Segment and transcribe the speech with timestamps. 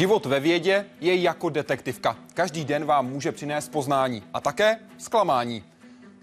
[0.00, 2.16] Život ve vědě je jako detektivka.
[2.34, 5.64] Každý den vám může přinést poznání a také zklamání.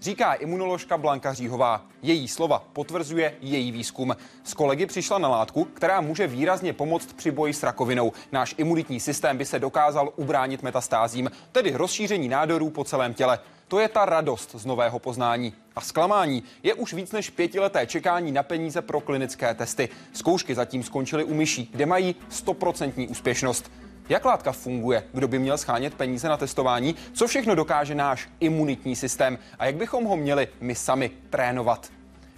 [0.00, 1.86] Říká imunoložka Blanka Říhová.
[2.02, 4.16] Její slova potvrzuje její výzkum.
[4.44, 8.12] S kolegy přišla na látku, která může výrazně pomoct při boji s rakovinou.
[8.32, 13.38] Náš imunitní systém by se dokázal ubránit metastázím, tedy rozšíření nádorů po celém těle.
[13.68, 15.52] To je ta radost z nového poznání.
[15.76, 19.88] A zklamání je už víc než pětileté čekání na peníze pro klinické testy.
[20.12, 23.70] Zkoušky zatím skončily u myší, kde mají stoprocentní úspěšnost.
[24.08, 25.04] Jak látka funguje?
[25.12, 26.94] Kdo by měl schánět peníze na testování?
[27.12, 29.38] Co všechno dokáže náš imunitní systém?
[29.58, 31.90] A jak bychom ho měli my sami trénovat?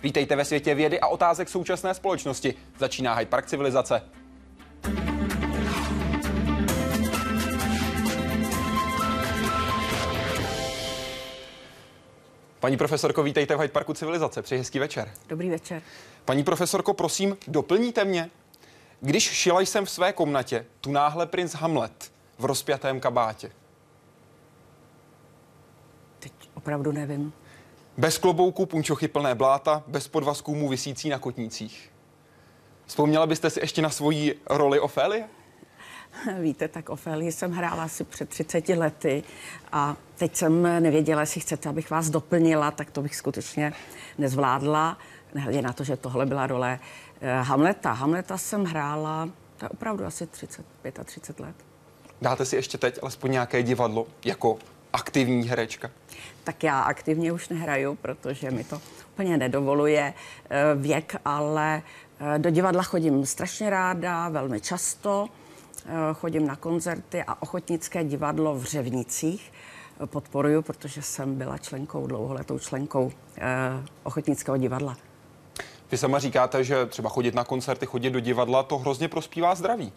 [0.02, 2.54] Vítejte ve světě vědy a otázek současné společnosti.
[2.78, 4.02] Začíná Hyde Park civilizace.
[12.60, 14.42] Paní profesorko, vítejte v Hyde Parku civilizace.
[14.42, 15.10] Přeji hezký večer.
[15.28, 15.82] Dobrý večer.
[16.24, 18.30] Paní profesorko, prosím, doplníte mě.
[19.00, 23.52] Když šila jsem v své komnatě, tu náhle princ Hamlet v rozpjatém kabátě.
[26.18, 27.32] Teď opravdu nevím.
[27.96, 31.92] Bez klobouku, punčochy plné bláta, bez podvazků mu vysící na kotnících.
[32.86, 35.28] Vzpomněla byste si ještě na svoji roli Ofélie?
[36.40, 39.22] Víte, tak Ofélii jsem hrála asi před 30 lety
[39.72, 43.72] a teď jsem nevěděla, jestli chcete, abych vás doplnila, tak to bych skutečně
[44.18, 44.98] nezvládla.
[45.34, 46.78] Nehledě na to, že tohle byla role
[47.20, 47.92] eh, Hamleta.
[47.92, 51.54] Hamleta jsem hrála, to je opravdu asi 35 a 30 let.
[52.22, 54.58] Dáte si ještě teď alespoň nějaké divadlo jako
[54.92, 55.90] aktivní herečka?
[56.44, 58.80] Tak já aktivně už nehraju, protože mi to
[59.12, 60.14] úplně nedovoluje
[60.50, 61.82] eh, věk, ale
[62.34, 65.28] eh, do divadla chodím strašně ráda, velmi často.
[66.14, 69.52] Chodím na koncerty a ochotnické divadlo v Řevnicích
[70.06, 73.12] podporuju, protože jsem byla členkou, dlouholetou členkou
[74.02, 74.96] ochotnického divadla.
[75.90, 79.92] Vy sama říkáte, že třeba chodit na koncerty, chodit do divadla, to hrozně prospívá zdraví.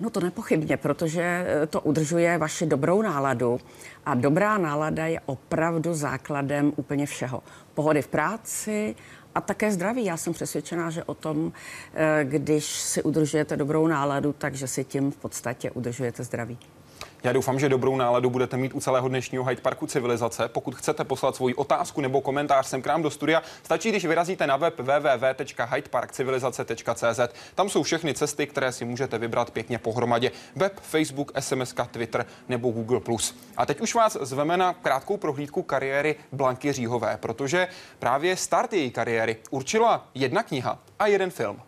[0.00, 3.60] No to nepochybně, protože eh, to udržuje vaši dobrou náladu
[4.06, 7.42] a dobrá nálada je opravdu základem úplně všeho.
[7.74, 8.94] Pohody v práci
[9.34, 10.04] a také zdraví.
[10.04, 11.52] Já jsem přesvědčená, že o tom,
[11.94, 16.58] eh, když si udržujete dobrou náladu, takže si tím v podstatě udržujete zdraví.
[17.24, 20.48] Já doufám, že dobrou náladu budete mít u celého dnešního Hyde Parku civilizace.
[20.48, 24.46] Pokud chcete poslat svoji otázku nebo komentář sem k nám do studia, stačí, když vyrazíte
[24.46, 27.20] na web www.hydeparkcivilizace.cz.
[27.54, 30.30] Tam jsou všechny cesty, které si můžete vybrat pěkně pohromadě.
[30.56, 33.00] Web, Facebook, SMS, Twitter nebo Google+.
[33.56, 37.68] A teď už vás zveme na krátkou prohlídku kariéry Blanky Říhové, protože
[37.98, 41.62] právě start její kariéry určila jedna kniha a jeden film.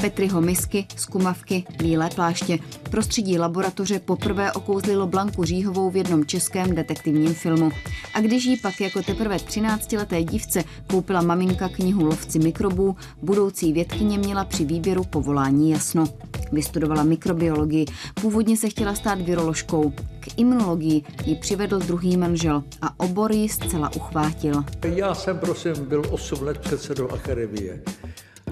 [0.00, 2.58] Petriho misky, skumavky, bílé pláště.
[2.90, 7.70] Prostředí laboratoře poprvé okouzlilo Blanku Říhovou v jednom českém detektivním filmu.
[8.14, 14.18] A když jí pak jako teprve 13-leté dívce koupila maminka knihu Lovci mikrobů, budoucí vědkyně
[14.18, 16.04] měla při výběru povolání jasno.
[16.52, 17.86] Vystudovala mikrobiologii,
[18.20, 19.90] původně se chtěla stát viroložkou.
[20.20, 24.64] K imunologii ji přivedl druhý manžel a obor ji zcela uchvátil.
[24.82, 27.82] Já jsem, prosím, byl 8 let předsedou akademie.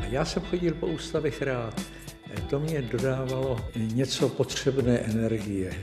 [0.01, 1.81] A já jsem chodil po ústavech rád.
[2.51, 5.75] To mě dodávalo něco potřebné energie.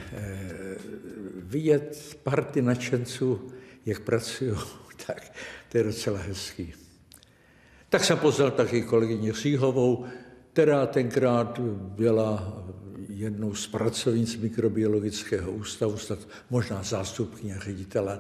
[1.36, 3.52] Vidět party nadšenců,
[3.86, 4.52] jak pracují,
[5.08, 5.32] tak
[5.72, 6.74] to je docela hezký.
[7.90, 10.06] Tak jsem poznal taky kolegyni Říhovou,
[10.54, 12.64] která tenkrát byla
[13.10, 15.98] jednou z pracovnic mikrobiologického ústavu,
[16.50, 18.20] možná zástupkyně ředitele.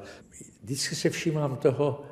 [0.63, 2.05] Vždycky se všímám toho,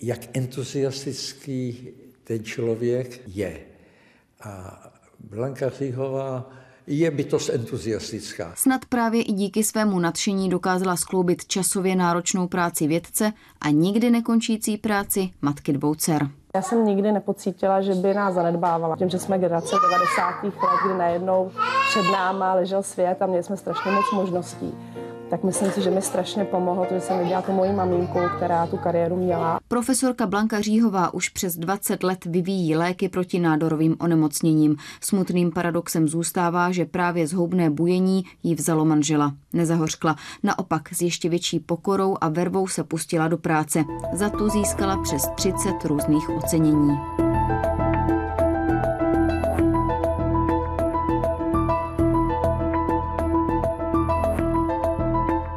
[0.00, 1.88] jak entuziastický
[2.26, 3.60] ten člověk je.
[4.42, 4.82] A
[5.20, 6.50] Blanka Říhová
[6.86, 8.52] je bytost entuziastická.
[8.56, 14.76] Snad právě i díky svému nadšení dokázala skloubit časově náročnou práci vědce a nikdy nekončící
[14.76, 16.28] práci matky dvou dcer.
[16.54, 18.96] Já jsem nikdy nepocítila, že by nás zanedbávala.
[18.96, 20.42] Tím, že jsme generace 90.
[20.42, 20.54] let,
[20.86, 21.50] kdy najednou
[21.90, 24.74] před náma ležel svět a měli jsme strašně moc možností
[25.30, 28.66] tak myslím si, že mi strašně pomohlo to, že jsem viděla tu moji maminku, která
[28.66, 29.58] tu kariéru měla.
[29.68, 34.76] Profesorka Blanka Říhová už přes 20 let vyvíjí léky proti nádorovým onemocněním.
[35.00, 39.32] Smutným paradoxem zůstává, že právě zhoubné bujení jí vzalo manžela.
[39.52, 40.16] Nezahořkla.
[40.42, 43.84] Naopak s ještě větší pokorou a vervou se pustila do práce.
[44.12, 46.96] Za tu získala přes 30 různých ocenění.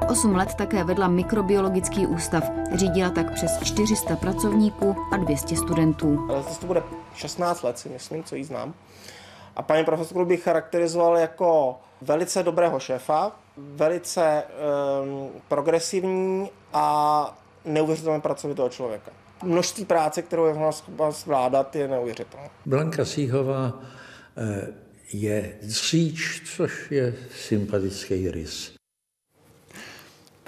[0.10, 2.44] Osm let také vedla mikrobiologický ústav.
[2.76, 6.28] Řídila tak přes 400 pracovníků a 200 studentů.
[6.30, 6.84] Ale to bude
[7.16, 8.74] 16 let, si myslím, co jí znám.
[9.56, 14.44] A paní profesorku bych charakterizoval jako velice dobrého šéfa, velice
[15.04, 19.12] um, progresivní a neuvěřitelně pracovitého člověka.
[19.44, 22.50] Množství práce, kterou je schopná zvládat, je neuvěřitelné.
[22.66, 23.74] Blanka Síhová
[24.38, 24.68] eh,
[25.14, 28.79] je dříč, což je sympatický rys.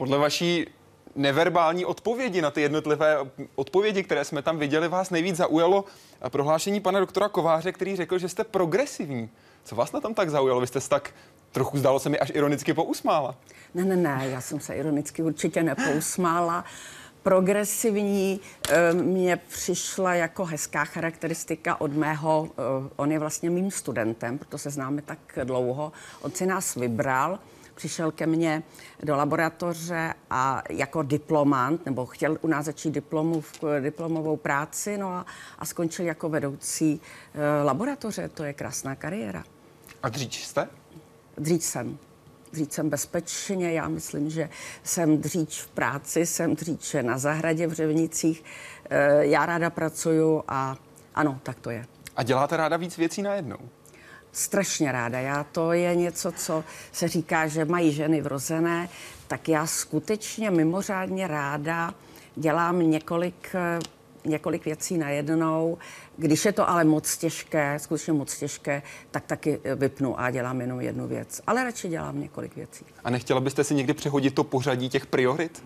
[0.01, 0.65] Podle vaší
[1.15, 3.17] neverbální odpovědi na ty jednotlivé
[3.55, 5.85] odpovědi, které jsme tam viděli, vás nejvíc zaujalo
[6.29, 9.29] prohlášení pana doktora Kováře, který řekl, že jste progresivní.
[9.63, 10.61] Co vás na tom tak zaujalo?
[10.61, 11.13] Vy jste se tak
[11.51, 13.35] trochu zdálo se mi až ironicky pousmála.
[13.73, 16.65] Ne, ne, ne, já jsem se ironicky určitě nepousmála.
[17.23, 24.37] Progresivní eh, mě přišla jako hezká charakteristika od mého, eh, on je vlastně mým studentem,
[24.37, 25.91] proto se známe tak dlouho.
[26.21, 27.39] On si nás vybral,
[27.81, 28.63] přišel ke mně
[29.03, 33.43] do laboratoře a jako diplomant, nebo chtěl u nás začít diplomu,
[33.79, 35.25] diplomovou práci, no a,
[35.59, 37.01] a skončil jako vedoucí
[37.33, 38.29] e, laboratoře.
[38.29, 39.43] To je krásná kariéra.
[40.03, 40.67] A dřív jste?
[41.37, 41.97] Dřív jsem.
[42.51, 44.49] Dřív jsem bezpečně, já myslím, že
[44.83, 48.43] jsem dřív v práci, jsem dřív na zahradě v Řevnicích.
[48.89, 50.77] E, já ráda pracuju a
[51.15, 51.85] ano, tak to je.
[52.15, 53.57] A děláte ráda víc věcí najednou?
[54.31, 55.19] Strašně ráda.
[55.19, 58.89] Já to je něco, co se říká, že mají ženy vrozené,
[59.27, 61.93] tak já skutečně mimořádně ráda
[62.35, 63.55] dělám několik
[64.25, 65.77] několik věcí najednou.
[66.17, 68.81] Když je to ale moc těžké, skutečně moc těžké,
[69.11, 71.41] tak taky vypnu a dělám jenom jednu věc.
[71.47, 72.85] Ale radši dělám několik věcí.
[73.03, 75.63] A nechtěla byste si někdy přehodit to pořadí těch priorit?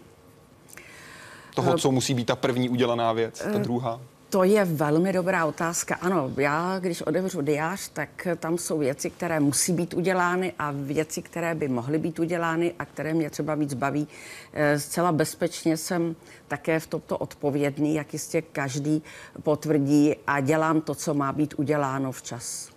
[1.56, 4.02] Toho, eh, co musí být ta první udělaná věc, ta eh, druhá?
[4.36, 5.96] To je velmi dobrá otázka.
[5.96, 11.22] Ano, já, když otevřu diář, tak tam jsou věci, které musí být udělány a věci,
[11.22, 14.08] které by mohly být udělány a které mě třeba víc baví.
[14.54, 16.16] Eh, zcela bezpečně jsem
[16.48, 19.04] také v tomto odpovědný, jak jistě každý
[19.44, 22.70] potvrdí a dělám to, co má být uděláno včas.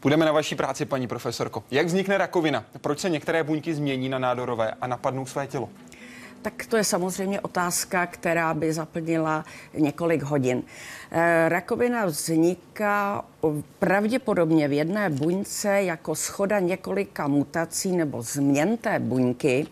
[0.00, 1.64] Půjdeme na vaší práci, paní profesorko.
[1.70, 2.64] Jak vznikne rakovina?
[2.80, 5.68] Proč se některé buňky změní na nádorové a napadnou své tělo?
[6.44, 9.44] Tak to je samozřejmě otázka, která by zaplnila
[9.74, 10.62] několik hodin.
[11.10, 13.24] Eh, rakovina vzniká
[13.78, 19.66] pravděpodobně v jedné buňce jako schoda několika mutací nebo změn té buňky,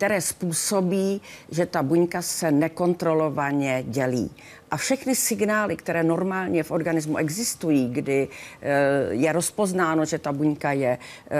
[0.00, 1.20] které způsobí,
[1.50, 4.30] že ta buňka se nekontrolovaně dělí.
[4.70, 8.28] A všechny signály, které normálně v organismu existují, kdy
[8.62, 8.68] eh,
[9.10, 11.38] je rozpoznáno, že ta buňka je eh,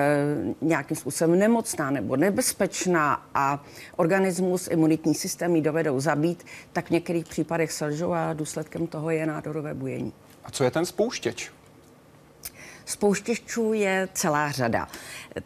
[0.60, 3.64] nějakým způsobem nemocná nebo nebezpečná a
[3.96, 9.26] organismus, imunitní systém ji dovedou zabít, tak v některých případech selžou a důsledkem toho je
[9.26, 10.12] nádorové bujení.
[10.44, 11.50] A co je ten spouštěč?
[12.84, 14.88] Spouštěčů je celá řada.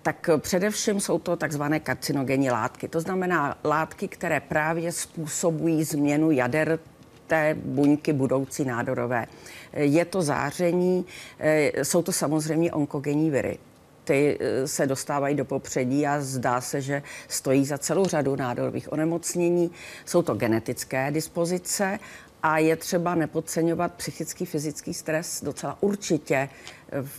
[0.02, 2.88] Tak především jsou to takzvané karcinogenní látky.
[2.88, 6.78] To znamená látky, které právě způsobují změnu jader
[7.26, 9.26] té buňky budoucí nádorové.
[9.72, 11.06] Je to záření,
[11.38, 13.58] eh, jsou to samozřejmě onkogenní viry
[14.04, 18.92] ty eh, se dostávají do popředí a zdá se, že stojí za celou řadu nádorových
[18.92, 19.70] onemocnění.
[20.04, 21.98] Jsou to genetické dispozice
[22.44, 25.42] a je třeba nepodceňovat psychický, fyzický stres.
[25.44, 26.48] Docela určitě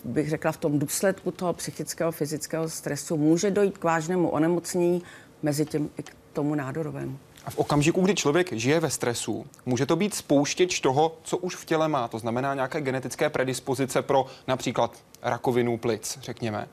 [0.04, 5.04] bych řekla, v tom důsledku toho psychického, fyzického stresu může dojít k vážnému onemocnění
[5.44, 7.18] mezi tím i k tomu nádorovému.
[7.46, 11.56] A v okamžiku, kdy člověk žije ve stresu, může to být spouštěč toho, co už
[11.56, 16.68] v těle má, to znamená nějaké genetické predispozice pro například rakovinu plic, řekněme.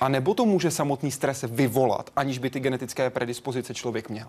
[0.00, 4.28] A nebo to může samotný stres vyvolat, aniž by ty genetické predispozice člověk měl?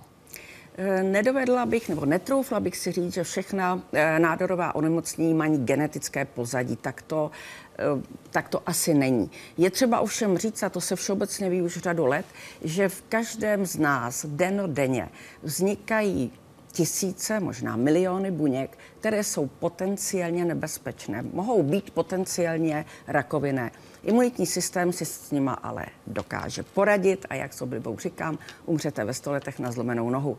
[0.77, 6.25] Eh, nedovedla bych, nebo netroufla bych si říct, že všechna eh, nádorová onemocnění mají genetické
[6.25, 6.75] pozadí.
[6.75, 7.31] Tak to,
[7.79, 7.83] eh,
[8.31, 9.31] tak to asi není.
[9.57, 12.25] Je třeba ovšem říct, a to se všeobecně ví už řadu let,
[12.63, 14.25] že v každém z nás
[14.65, 15.09] denně
[15.43, 16.31] vznikají
[16.71, 21.21] tisíce, možná miliony buněk, které jsou potenciálně nebezpečné.
[21.33, 23.71] Mohou být potenciálně rakovinné.
[24.03, 29.13] Imunitní systém si s nima ale dokáže poradit a jak s oblibou říkám, umřete ve
[29.13, 30.37] stoletech na zlomenou nohu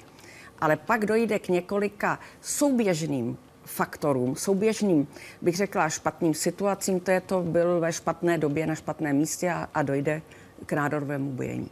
[0.59, 5.09] ale pak dojde k několika souběžným faktorům, souběžným,
[5.43, 9.69] bych řekla, špatným situacím, to je to byl ve špatné době na špatném místě a,
[9.75, 10.23] a dojde
[10.67, 11.71] k nádorovému bujení.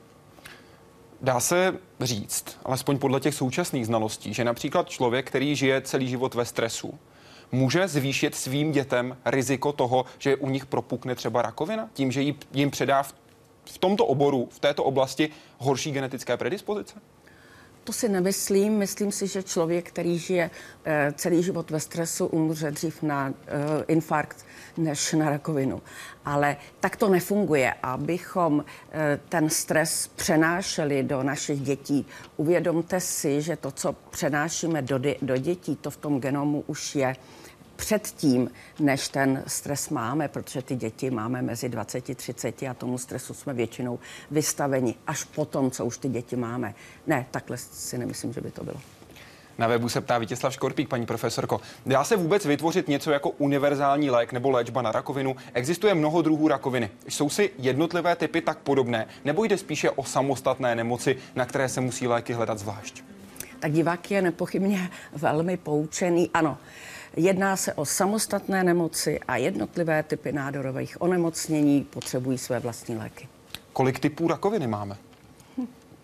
[1.20, 6.34] Dá se říct, alespoň podle těch současných znalostí, že například člověk, který žije celý život
[6.34, 6.98] ve stresu,
[7.52, 12.22] může zvýšit svým dětem riziko toho, že u nich propukne třeba rakovina, tím, že
[12.52, 13.02] jim předá
[13.64, 16.94] v tomto oboru, v této oblasti horší genetické predispozice?
[17.84, 18.78] To si nemyslím.
[18.78, 20.50] Myslím si, že člověk, který žije
[20.84, 24.46] eh, celý život ve stresu, umře dřív na eh, infarkt
[24.76, 25.82] než na rakovinu.
[26.24, 27.74] Ale tak to nefunguje.
[27.82, 35.00] Abychom eh, ten stres přenášeli do našich dětí, uvědomte si, že to, co přenášíme do,
[35.22, 37.16] do dětí, to v tom genomu už je
[37.82, 43.34] předtím, než ten stres máme, protože ty děti máme mezi 20 30 a tomu stresu
[43.34, 43.98] jsme většinou
[44.30, 46.74] vystaveni až potom, co už ty děti máme.
[47.06, 48.76] Ne, takhle si nemyslím, že by to bylo.
[49.58, 51.60] Na webu se ptá Vítězslav Škorpík, paní profesorko.
[51.86, 55.36] Dá se vůbec vytvořit něco jako univerzální lék nebo léčba na rakovinu?
[55.54, 56.90] Existuje mnoho druhů rakoviny.
[57.08, 61.80] Jsou si jednotlivé typy tak podobné, nebo jde spíše o samostatné nemoci, na které se
[61.80, 63.02] musí léky hledat zvlášť?
[63.60, 66.30] Tak divák je nepochybně velmi poučený.
[66.34, 66.58] Ano,
[67.16, 73.28] Jedná se o samostatné nemoci a jednotlivé typy nádorových onemocnění potřebují své vlastní léky.
[73.72, 74.96] Kolik typů rakoviny máme?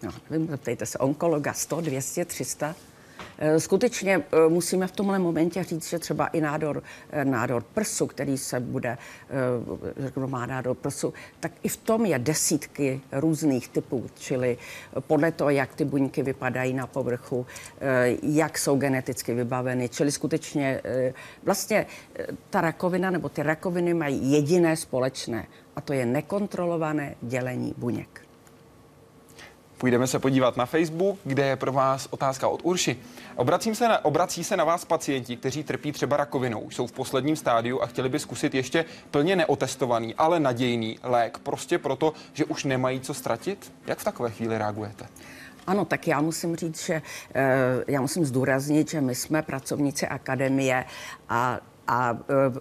[0.03, 2.75] No, nevím, zeptejte se onkologa 100, 200, 300.
[3.39, 8.07] Eh, skutečně eh, musíme v tomhle momentě říct, že třeba i nádor, eh, nádor prsu,
[8.07, 8.99] který se bude,
[9.99, 14.59] řeknu, má nádor prsu, tak i v tom je desítky různých typů, čili
[15.01, 17.47] podle toho, jak ty buňky vypadají na povrchu,
[18.23, 20.81] jak jsou geneticky vybaveny, čili skutečně
[21.43, 21.87] vlastně
[22.51, 25.47] ta rakovina nebo ty rakoviny mají jediné společné
[25.77, 28.28] a to je nekontrolované dělení buněk.
[29.79, 32.97] Půjdeme se podívat na Facebook, kde je pro vás otázka od Urši.
[33.37, 37.37] Obracím se na, obrací se na vás pacienti, kteří trpí třeba rakovinou, jsou v posledním
[37.37, 42.65] stádiu a chtěli by zkusit ještě plně neotestovaný, ale nadějný lék, prostě proto, že už
[42.65, 43.73] nemají co ztratit?
[43.87, 45.07] Jak v takové chvíli reagujete?
[45.67, 47.03] Ano, tak já musím říct, že
[47.35, 47.45] eh,
[47.89, 50.85] já musím zdůraznit, že my jsme pracovníci akademie
[51.29, 52.17] a a e,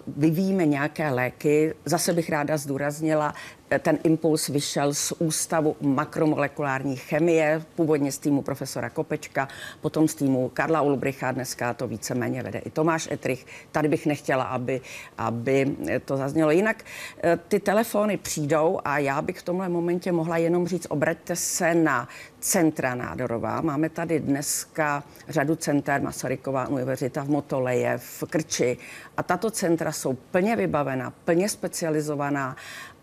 [0.07, 1.73] vyvíjíme nějaké léky.
[1.85, 3.33] Zase bych ráda zdůraznila,
[3.79, 9.47] ten impuls vyšel z Ústavu makromolekulární chemie, původně z týmu profesora Kopečka,
[9.81, 13.45] potom z týmu Karla Ulbricha, dneska to víceméně vede i Tomáš Etrich.
[13.71, 14.81] Tady bych nechtěla, aby,
[15.17, 16.51] aby to zaznělo.
[16.51, 16.83] Jinak
[17.23, 21.75] e, ty telefony přijdou a já bych v tomhle momentě mohla jenom říct, obraťte se
[21.75, 22.07] na
[22.39, 23.61] centra nádorová.
[23.61, 28.77] Máme tady dneska řadu center, Masaryková univerzita v Motoleje, v Krči
[29.17, 32.55] a tato centra jsou plně vybavená, plně specializovaná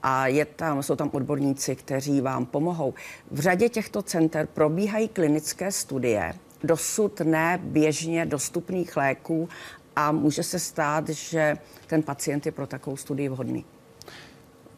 [0.06, 2.94] a je tam, jsou tam odborníci, kteří vám pomohou.
[3.30, 6.34] V řadě těchto center probíhají klinické studie,
[6.64, 9.48] dosud ne běžně dostupných léků
[9.96, 11.56] a může se stát, že
[11.86, 13.64] ten pacient je pro takovou studii vhodný.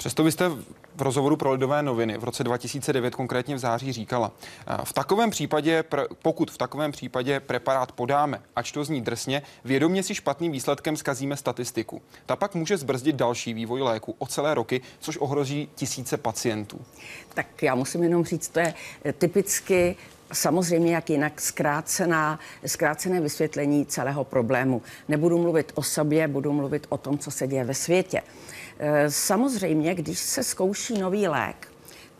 [0.06, 0.48] Přesto vy jste
[0.94, 4.32] v rozhovoru pro Lidové noviny v roce 2009, konkrétně v září, říkala,
[4.84, 5.84] v takovém případě,
[6.22, 11.36] pokud v takovém případě preparát podáme, ač to zní drsně, vědomě si špatným výsledkem zkazíme
[11.36, 12.02] statistiku.
[12.26, 16.80] Ta pak může zbrzdit další vývoj léku o celé roky, což ohrozí tisíce pacientů.
[17.34, 18.75] Tak já musím jenom říct, to je
[19.18, 19.96] typicky
[20.32, 24.82] samozřejmě jak jinak zkrácená, zkrácené vysvětlení celého problému.
[25.08, 28.22] Nebudu mluvit o sobě, budu mluvit o tom, co se děje ve světě.
[28.78, 31.68] Eh, samozřejmě, když se zkouší nový lék,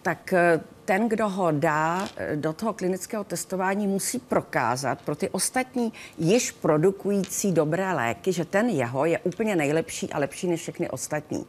[0.03, 5.29] tak eh, ten, kdo ho dá eh, do toho klinického testování, musí prokázat pro ty
[5.29, 10.91] ostatní již produkující dobré léky, že ten jeho je úplně nejlepší a lepší než všechny
[10.91, 11.47] ostatní.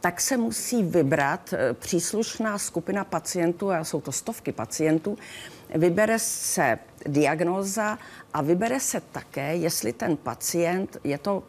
[0.00, 5.18] Tak se musí vybrat příslušná skupina pacientů, a jsou to stovky pacientů,
[5.74, 7.98] vybere se diagnóza
[8.34, 11.42] a vybere se také, jestli ten pacient, je to,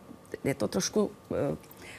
[0.43, 1.11] je to trošku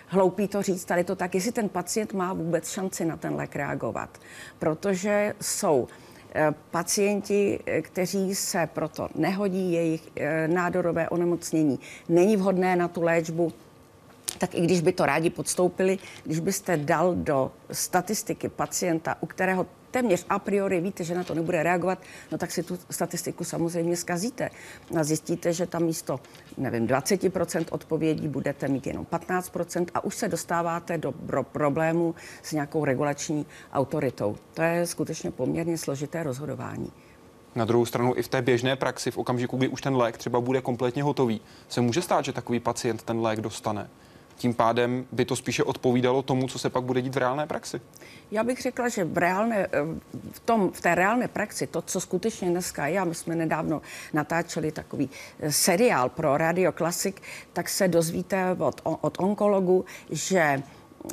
[0.09, 3.57] hloupý to říct, tady to tak, jestli ten pacient má vůbec šanci na ten lék
[3.57, 4.19] reagovat.
[4.59, 5.88] Protože jsou
[6.35, 13.03] eh, pacienti, eh, kteří se proto nehodí, jejich eh, nádorové onemocnění není vhodné na tu
[13.03, 13.53] léčbu,
[14.38, 19.67] tak i když by to rádi podstoupili, když byste dal do statistiky pacienta, u kterého
[19.90, 21.99] téměř a priori víte, že na to nebude reagovat,
[22.33, 24.50] no tak si tu statistiku samozřejmě zkazíte.
[24.99, 26.21] A zjistíte, že tam místo,
[26.57, 32.85] nevím, 20% odpovědí budete mít jenom 15% a už se dostáváte do problému s nějakou
[32.85, 34.37] regulační autoritou.
[34.54, 36.92] To je skutečně poměrně složité rozhodování.
[37.54, 40.40] Na druhou stranu i v té běžné praxi, v okamžiku, kdy už ten lék třeba
[40.40, 43.88] bude kompletně hotový, se může stát, že takový pacient ten lék dostane.
[44.38, 47.80] Tím pádem by to spíše odpovídalo tomu, co se pak bude dít v reálné praxi.
[48.30, 49.68] Já bych řekla, že v, reálné, eh,
[50.33, 53.83] v, tom, v té reálné praxi, to, co skutečně dneska je, a my jsme nedávno
[54.12, 57.16] natáčeli takový eh, seriál pro Radio Classic,
[57.52, 60.62] tak se dozvíte od, od onkologu, že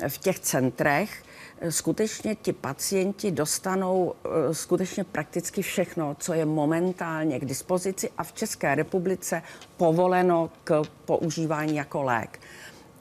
[0.07, 1.23] v těch centrech
[1.59, 4.13] eh, skutečně ti pacienti dostanou
[4.51, 9.41] skutečně prakticky všechno, co je momentálně k dispozici a v České republice
[9.77, 12.39] povoleno k používání jako lék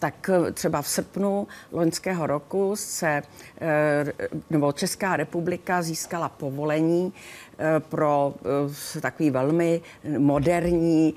[0.05, 3.23] tak eh, třeba v srpnu loňského roku se,
[3.61, 4.13] eh,
[4.51, 7.13] nebo Česká republika získala povolení
[7.59, 8.35] eh, pro
[9.01, 9.81] takový velmi
[10.19, 11.15] moderní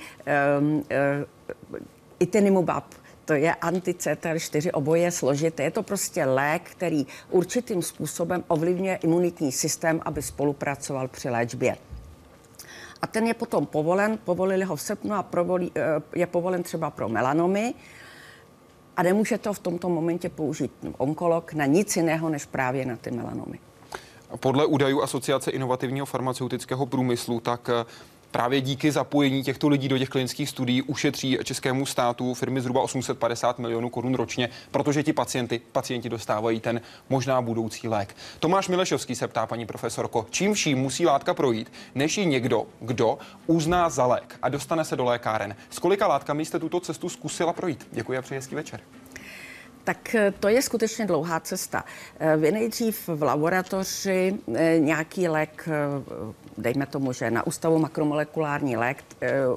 [2.19, 2.83] itinimubab,
[3.25, 5.63] to je anti-CTL4 oboje složité.
[5.63, 11.77] Je to prostě lék, který určitým způsobem ovlivňuje imunitní systém, aby spolupracoval při léčbě.
[13.01, 15.71] A ten je potom povolen, povolili ho v srpnu a provolí,
[16.15, 17.73] je povolen třeba pro melanomy,
[18.97, 23.11] a nemůže to v tomto momentě použít onkolog na nic jiného, než právě na ty
[23.11, 23.59] melanomy.
[24.39, 27.85] Podle údajů Asociace inovativního farmaceutického průmyslu, tak eh,
[28.31, 33.59] právě díky zapojení těchto lidí do těch klinických studií ušetří českému státu firmy zhruba 850
[33.59, 38.15] milionů korun ročně, protože ti pacienti, pacienti dostávají ten možná budoucí lék.
[38.39, 43.17] Tomáš Milešovský se ptá, paní profesorko, čím vším musí látka projít, než ji někdo, kdo
[43.47, 45.55] uzná za lék a dostane se do lékáren.
[45.69, 47.87] S kolika látkami jste tuto cestu zkusila projít?
[47.91, 48.79] Děkuji a přeji hezký večer
[49.87, 51.85] tak eh, to je skutečně dlouhá cesta.
[52.19, 55.69] Eh, vy nejdřív v laboratoři eh, nějaký lék,
[56.57, 59.03] dejme tomu, že na ústavu makromolekulární lék,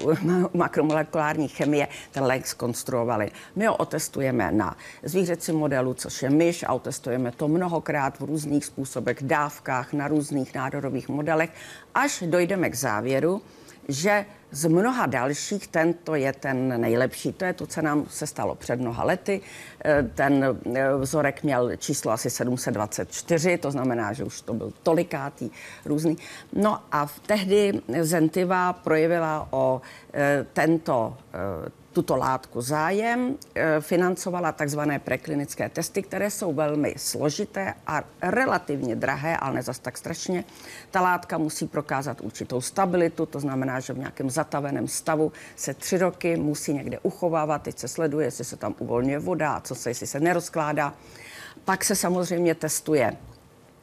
[0.54, 3.30] makromolekulární chemie, ten lék skonstruovali.
[3.56, 8.64] My ho otestujeme na zvířecím modelu, což je myš, a otestujeme to mnohokrát v různých
[8.64, 11.50] způsobech, dávkách, na různých nádorových modelech,
[11.94, 13.42] až dojdeme k závěru,
[13.88, 17.32] že z mnoha dalších tento je ten nejlepší.
[17.32, 19.40] To je to, co nám se stalo před mnoha lety.
[19.84, 25.50] Eh, ten eh, vzorek měl číslo asi 724, to znamená, že už to byl tolikátý
[25.84, 26.16] různý.
[26.52, 29.80] No a tehdy Zentiva projevila o
[30.14, 31.16] eh, tento
[31.92, 39.36] tuto látku zájem, e, financovala takzvané preklinické testy, které jsou velmi složité a relativně drahé,
[39.36, 40.44] ale ne zas tak strašně.
[40.90, 45.98] Ta látka musí prokázat určitou stabilitu, to znamená, že v nějakém zataveném stavu se tři
[45.98, 50.06] roky musí někde uchovávat, teď se sleduje, jestli se tam uvolňuje voda, co se, jestli
[50.06, 50.94] se nerozkládá.
[51.64, 53.16] Pak se samozřejmě testuje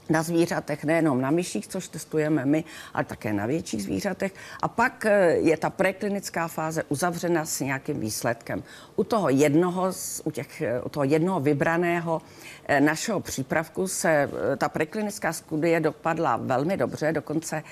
[0.10, 4.34] na zvířatech, nejenom na myších, což testujeme my, ale také na větších zvířatech.
[4.62, 8.64] A pak eh, je ta preklinická fáze uzavřena s nějakým výsledkem.
[8.96, 9.92] U toho jednoho,
[10.24, 12.22] u, těch, eh, u toho jednoho vybraného
[12.66, 17.64] eh, našeho přípravku se ta preklinická studie dopadla velmi dobře, dokonce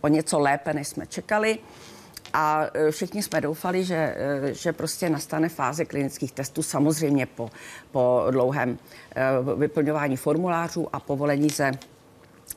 [0.00, 1.58] o něco lépe, než jsme čekali.
[2.32, 4.16] A všichni jsme doufali, že,
[4.52, 7.50] že prostě nastane fáze klinických testů, samozřejmě po,
[7.92, 8.78] po dlouhém
[9.56, 11.72] vyplňování formulářů a povolení ze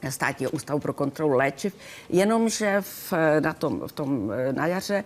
[0.10, 1.76] státního ústavu pro kontrolu léčiv,
[2.10, 5.04] jenomže v, na tom, v tom na jaře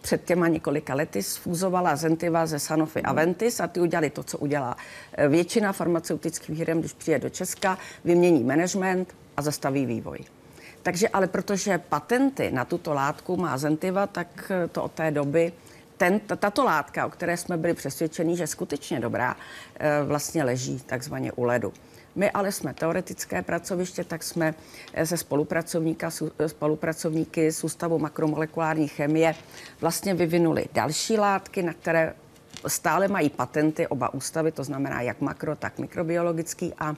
[0.00, 4.76] před těma několika lety sfúzovala Zentiva ze Sanofi Aventis a ty udělali to, co udělá
[5.28, 10.18] většina farmaceutických firm, když přijde do Česka, vymění management a zastaví vývoj.
[10.82, 15.52] Takže ale protože patenty na tuto látku má Zentiva, tak to od té doby
[16.00, 19.36] ten, tato látka, o které jsme byli přesvědčeni, že je skutečně dobrá,
[19.76, 21.72] eh, vlastně leží takzvaně u ledu.
[22.16, 24.54] My ale jsme teoretické pracoviště, tak jsme
[24.94, 29.34] eh, se spolupracovníka, eh, spolupracovníky z Ústavu makromolekulární chemie
[29.80, 32.14] vlastně vyvinuli další látky, na které
[32.66, 36.96] stále mají patenty oba ústavy, to znamená jak makro, tak mikrobiologický a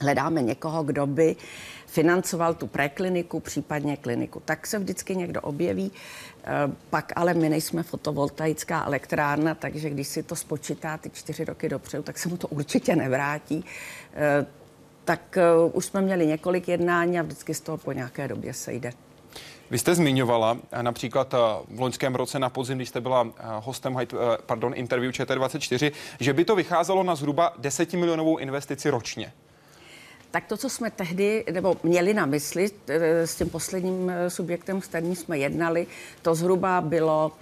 [0.00, 1.36] hledáme někoho, kdo by
[1.86, 4.42] financoval tu prekliniku, případně kliniku.
[4.44, 5.92] Tak se vždycky někdo objeví,
[6.44, 6.50] eh,
[6.90, 12.02] pak ale my nejsme fotovoltaická elektrárna, takže když si to spočítá ty čtyři roky dopředu,
[12.02, 13.64] tak se mu to určitě nevrátí.
[14.14, 14.46] Eh,
[15.04, 18.92] tak eh, už jsme měli několik jednání a vždycky z toho po nějaké době sejde.
[19.70, 21.34] Vy jste zmiňovala například
[21.68, 23.26] v loňském roce na podzim, když jste byla
[23.60, 23.98] hostem
[24.46, 29.32] pardon, interview ČT24, že by to vycházelo na zhruba 10 milionovou investici ročně.
[30.36, 32.70] Tak to, co jsme tehdy, nebo měli na mysli
[33.24, 35.86] s tím posledním eh, subjektem, s kterým jsme jednali,
[36.22, 37.32] to zhruba bylo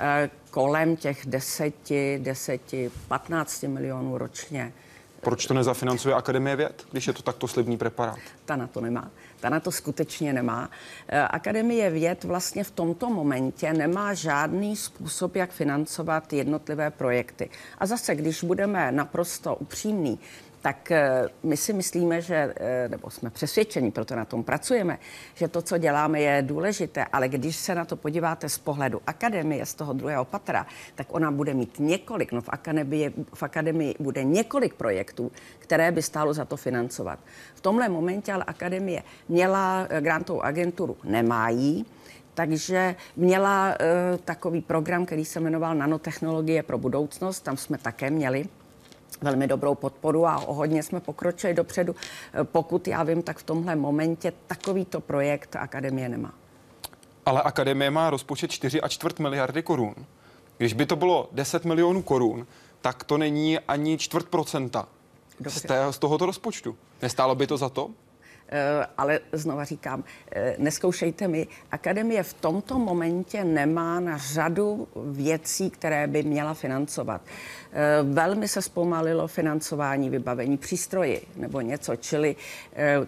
[0.00, 1.74] eh, kolem těch 10,
[2.18, 2.60] 10,
[3.08, 4.72] 15 milionů ročně.
[5.20, 8.18] Proč to nezafinancuje Akademie věd, když je to takto slibný preparát?
[8.44, 9.10] Ta na to nemá.
[9.40, 10.70] Ta na to skutečně nemá.
[11.08, 17.50] Eh, Akademie věd vlastně v tomto momentě nemá žádný způsob, jak financovat jednotlivé projekty.
[17.78, 20.18] A zase, když budeme naprosto upřímní,
[20.62, 24.98] tak eh, my si myslíme, že, eh, nebo jsme přesvědčeni, proto na tom pracujeme,
[25.34, 29.66] že to, co děláme, je důležité, ale když se na to podíváte z pohledu akademie,
[29.66, 34.24] z toho druhého patra, tak ona bude mít několik, no v akademii, v akademii bude
[34.24, 37.18] několik projektů, které by stálo za to financovat.
[37.54, 41.86] V tomhle momentě ale akademie měla eh, grantovou agenturu, nemá jí,
[42.34, 48.46] takže měla uh, takový program, který se jmenoval Nanotechnologie pro budoucnost, tam jsme také měli
[49.20, 51.96] velmi dobrou podporu a hodně jsme pokročili dopředu.
[52.42, 56.32] Pokud já vím, tak v tomhle momentě takovýto projekt Akademie nemá.
[57.26, 59.94] Ale Akademie má rozpočet 4 a čtvrt miliardy korun.
[60.58, 62.46] Když by to bylo 10 milionů korun,
[62.80, 64.88] tak to není ani čtvrt procenta
[65.46, 66.76] z, té, z tohoto rozpočtu.
[67.02, 67.90] Nestálo by to za to?
[68.50, 71.46] Eh, ale znova říkám, eh, neskoušejte mi.
[71.70, 77.20] Akademie v tomto momentě nemá na řadu věcí, které by měla financovat.
[77.72, 82.36] Eh, velmi se zpomalilo financování vybavení přístroji nebo něco, čili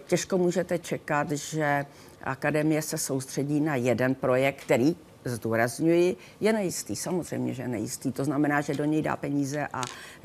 [0.05, 1.85] těžko můžete čekat, že
[2.23, 6.95] Akademie se soustředí na jeden projekt, který zdůrazňuji, je nejistý.
[6.95, 8.11] Samozřejmě, že je nejistý.
[8.11, 9.81] To znamená, že do něj dá peníze a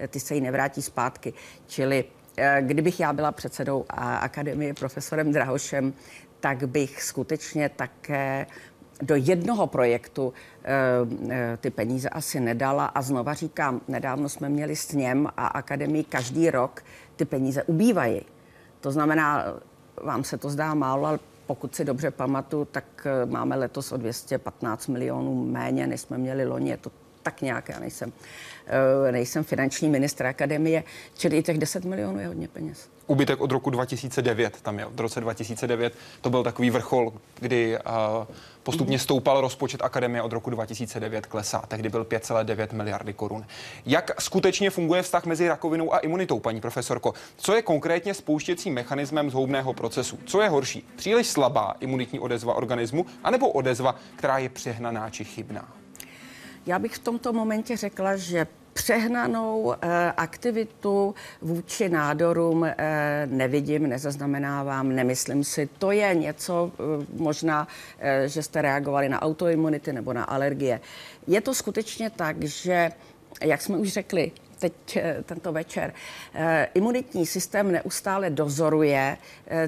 [0.09, 1.33] ty se jí nevrátí zpátky.
[1.67, 2.05] Čili
[2.61, 5.92] kdybych já byla předsedou akademie profesorem Drahošem,
[6.40, 8.46] tak bych skutečně také
[9.03, 10.33] do jednoho projektu
[11.61, 16.51] ty peníze asi nedala a znova říkám, nedávno jsme měli s něm a akademii každý
[16.51, 16.85] rok
[17.16, 18.22] ty peníze ubývají.
[18.81, 19.44] To znamená,
[20.05, 24.87] vám se to zdá málo, ale pokud si dobře pamatuju, tak máme letos o 215
[24.87, 26.70] milionů méně, než jsme měli loni.
[26.70, 26.90] Je to
[27.27, 28.12] tak nějak, já nejsem,
[29.11, 30.85] nejsem finanční ministr akademie,
[31.15, 34.87] čili i těch 10 milionů je hodně peněz ubytek od roku 2009 tam je.
[34.87, 38.27] Od roce 2009 to byl takový vrchol, kdy uh,
[38.62, 41.65] postupně stoupal rozpočet akademie od roku 2009 klesá.
[41.69, 43.47] Tehdy byl 5,9 miliardy korun.
[43.87, 47.15] Jak skutečně funguje vztah mezi rakovinou a imunitou, paní profesorko?
[47.37, 50.19] Co je konkrétně spouštěcím mechanismem zhoubného procesu?
[50.25, 50.89] Co je horší?
[50.97, 55.86] Příliš slabá imunitní odezva organismu, anebo odezva, která je přehnaná či chybná?
[56.67, 62.75] Já bych v tomto momentě řekla, že přehnanou eh, aktivitu vůči nádorům eh,
[63.31, 65.69] nevidím, nezaznamenávám, nemyslím si.
[65.79, 67.69] To je něco, eh, možná,
[68.27, 70.81] že jste reagovali na autoimunity nebo na alergie.
[71.27, 72.91] Je to skutečně tak, že,
[73.43, 75.93] jak jsme už řekli, teď tento večer,
[76.75, 79.17] imunitní systém neustále dozoruje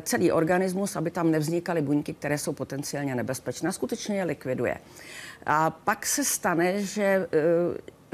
[0.00, 3.72] celý organismus, aby tam nevznikaly buňky, které jsou potenciálně nebezpečné.
[3.72, 4.78] Skutečně je likviduje.
[5.46, 7.26] A pak se stane, že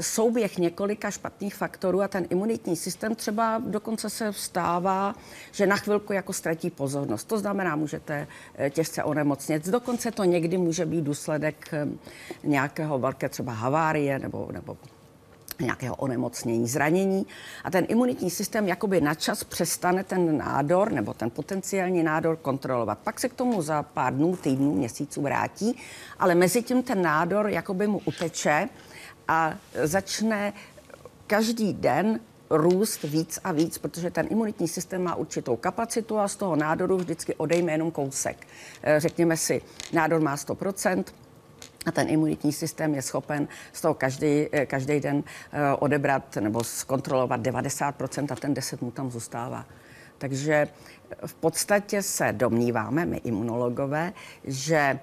[0.01, 5.15] souběh několika špatných faktorů a ten imunitní systém třeba dokonce se vstává,
[5.51, 7.23] že na chvilku jako ztratí pozornost.
[7.23, 9.67] To znamená, můžete eh, těžce onemocnit.
[9.67, 11.87] Dokonce to někdy může být důsledek eh,
[12.43, 14.77] nějakého velké třeba havárie nebo, nebo
[15.59, 17.25] nějakého onemocnění, zranění
[17.63, 22.99] a ten imunitní systém jakoby načas přestane ten nádor nebo ten potenciální nádor kontrolovat.
[22.99, 25.77] Pak se k tomu za pár dnů, týdnů, měsíců vrátí,
[26.19, 28.69] ale mezi tím ten nádor jakoby mu uteče
[29.27, 30.53] a začne
[31.27, 36.35] každý den růst víc a víc, protože ten imunitní systém má určitou kapacitu a z
[36.35, 38.47] toho nádoru vždycky odejme jenom kousek.
[38.83, 39.61] Eh, řekněme si,
[39.93, 41.03] nádor má 100%,
[41.85, 46.63] a ten imunitní systém je schopen z toho každý, eh, každý den eh, odebrat nebo
[46.63, 49.65] zkontrolovat 90% a ten 10 mu tam zůstává.
[50.17, 50.67] Takže
[51.25, 54.99] v podstatě se domníváme, my imunologové, že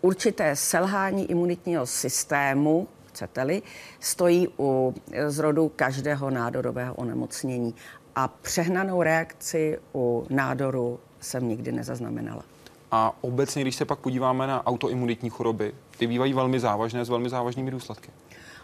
[0.00, 3.62] určité selhání imunitního systému, chcete-li,
[4.00, 4.94] stojí u
[5.28, 7.74] zrodu každého nádorového onemocnění.
[8.14, 12.44] A přehnanou reakci u nádoru jsem nikdy nezaznamenala.
[12.90, 17.28] A obecně, když se pak podíváme na autoimunitní choroby, ty bývají velmi závažné s velmi
[17.28, 18.10] závažnými důsledky.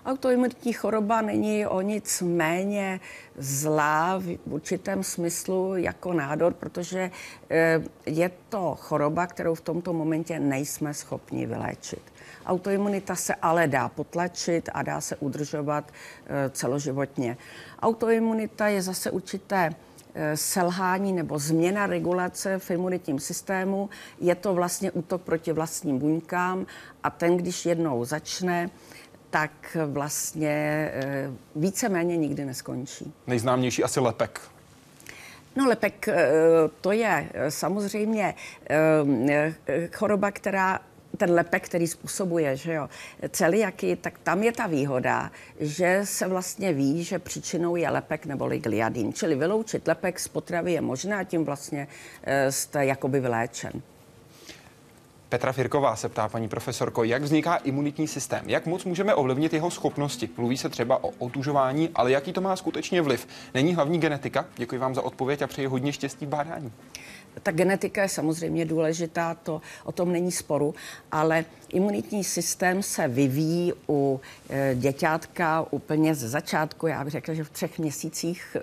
[0.06, 3.00] Autoimunitní choroba není o nic méně
[3.38, 7.10] zlá v určitém smyslu jako nádor, protože
[7.50, 12.02] eh, je to choroba, kterou v tomto momentě nejsme schopni vyléčit.
[12.46, 15.92] Autoimunita se ale dá potlačit a dá se udržovat
[16.26, 17.36] eh, celoživotně.
[17.82, 19.74] Autoimunita je zase určité
[20.34, 23.90] selhání nebo změna regulace v imunitním systému.
[24.20, 26.66] Je to vlastně útok proti vlastním buňkám
[27.02, 28.70] a ten, když jednou začne,
[29.34, 33.12] tak vlastně eh, víceméně nikdy neskončí.
[33.26, 34.40] Nejznámější asi lepek.
[35.56, 36.22] No lepek eh,
[36.80, 38.34] to je eh, samozřejmě
[39.92, 40.80] choroba, která
[41.16, 42.88] ten lepek, který způsobuje, že jo,
[43.30, 48.58] celiaky, tak tam je ta výhoda, že se vlastně ví, že příčinou je lepek neboli
[48.58, 49.12] gliadin.
[49.12, 51.88] Čili vyloučit lepek z potravy je možné a tím vlastně
[52.50, 53.82] jste jakoby vyléčen.
[55.28, 59.70] Petra Firková se ptá paní profesorko, jak vzniká imunitní systém, jak moc můžeme ovlivnit jeho
[59.70, 60.30] schopnosti.
[60.36, 63.28] Mluví se třeba o otužování, ale jaký to má skutečně vliv?
[63.54, 64.46] Není hlavní genetika?
[64.56, 66.72] Děkuji vám za odpověď a přeji hodně štěstí v bádání.
[67.42, 70.74] Ta genetika je samozřejmě důležitá, to o tom není sporu,
[71.12, 74.20] ale imunitní systém se vyvíjí u
[74.50, 76.86] e, děťátka úplně ze začátku.
[76.86, 78.60] Já bych řekla, že v třech měsících e,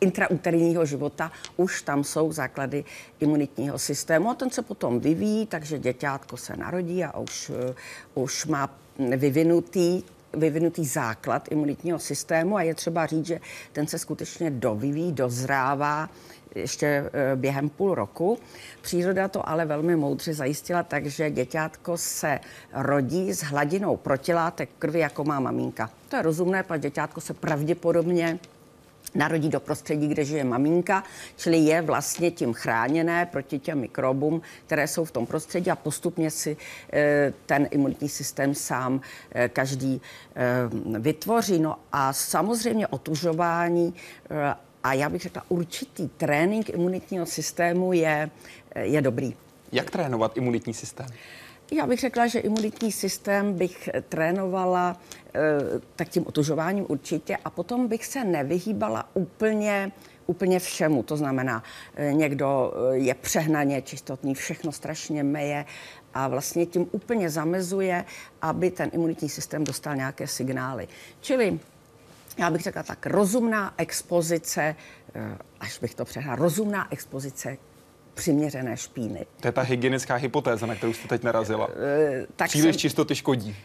[0.00, 2.84] intrauterního života už tam jsou základy
[3.20, 7.74] imunitního systému a ten se potom vyvíjí, takže děťátko se narodí a už, e,
[8.14, 8.70] už má
[9.16, 10.02] vyvinutý
[10.36, 13.40] vyvinutý základ imunitního systému a je třeba říct, že
[13.72, 16.08] ten se skutečně dovyvíjí, dozrává
[16.54, 18.38] ještě eh, během půl roku.
[18.80, 22.40] Příroda to ale velmi moudře zajistila tak, že děťátko se
[22.72, 25.90] rodí s hladinou protilátek krvi, jako má maminka.
[26.08, 28.38] To je rozumné, protože děťátko se pravděpodobně
[29.14, 31.04] narodí do prostředí, kde žije maminka,
[31.36, 36.30] čili je vlastně tím chráněné proti těm mikrobům, které jsou v tom prostředí a postupně
[36.30, 36.56] si
[36.92, 39.00] eh, ten imunitní systém sám
[39.32, 40.00] eh, každý
[40.98, 41.58] vytvoří.
[41.58, 43.94] No a samozřejmě otužování
[44.84, 48.30] a já bych řekla, určitý trénink imunitního systému je,
[48.74, 49.34] je dobrý.
[49.72, 51.06] Jak trénovat imunitní systém?
[51.72, 54.96] Já bych řekla, že imunitní systém bych trénovala
[55.34, 55.40] e,
[55.96, 59.92] tak tím otužováním určitě a potom bych se nevyhýbala úplně
[60.26, 61.02] úplně všemu.
[61.02, 61.62] To znamená,
[61.94, 65.64] eh, někdo eh, je přehnaně čistotný, všechno strašně meje
[66.14, 68.04] a vlastně tím úplně zamezuje,
[68.42, 70.88] aby ten imunitní systém dostal nějaké signály.
[71.20, 71.58] Čili
[72.38, 74.76] já bych řekla tak, rozumná expozice,
[75.14, 77.56] eh, až bych to přehnala, rozumná expozice
[78.14, 79.26] přiměřené špíny.
[79.40, 81.68] To je ta hygienická hypotéza, na kterou jste teď narazila.
[82.36, 82.80] Tak Příliš jsem...
[82.80, 83.56] čistoty škodí.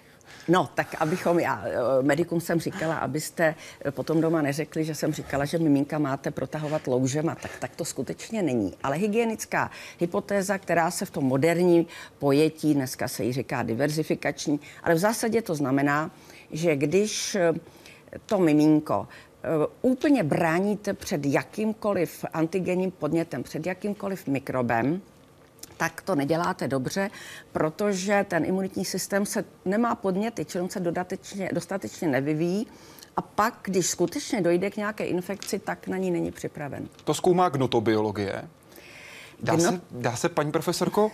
[0.50, 3.56] No, tak abychom, já eh, medikům jsem říkala, abyste
[3.86, 7.86] eh, potom doma neřekli, že jsem říkala, že miminka máte protahovat loužema, tak, tak to
[7.86, 8.74] skutečně není.
[8.84, 11.86] Ale hygienická hypotéza, která se v tom moderním
[12.20, 16.12] pojetí, dneska se jí říká diverzifikační, ale v zásadě to znamená,
[16.52, 17.54] že když eh,
[18.26, 19.08] to miminko
[19.82, 25.02] úplně bráníte před jakýmkoliv antigenním podnětem, před jakýmkoliv mikrobem,
[25.78, 27.10] tak to neděláte dobře,
[27.52, 32.68] protože ten imunitní systém se nemá podněty, čili on se dodatečně, dostatečně nevyvíjí.
[33.18, 36.88] A pak, když skutečně dojde k nějaké infekci, tak na ní není připraven.
[37.04, 38.44] To zkoumá gnotobiologie.
[39.44, 39.72] Dá, Gno...
[39.72, 41.12] se, dá se, paní profesorko,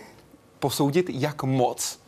[0.58, 1.98] posoudit, jak moc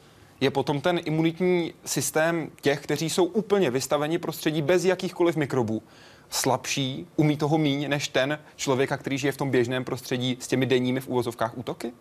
[0.40, 5.83] je potom ten imunitní systém těch, kteří jsou úplně vystaveni prostředí bez jakýchkoliv mikrobů,
[6.31, 10.66] slabší, umí toho míň než ten člověka, který žije v tom běžném prostředí s těmi
[10.66, 11.92] denními v úvozovkách útoky?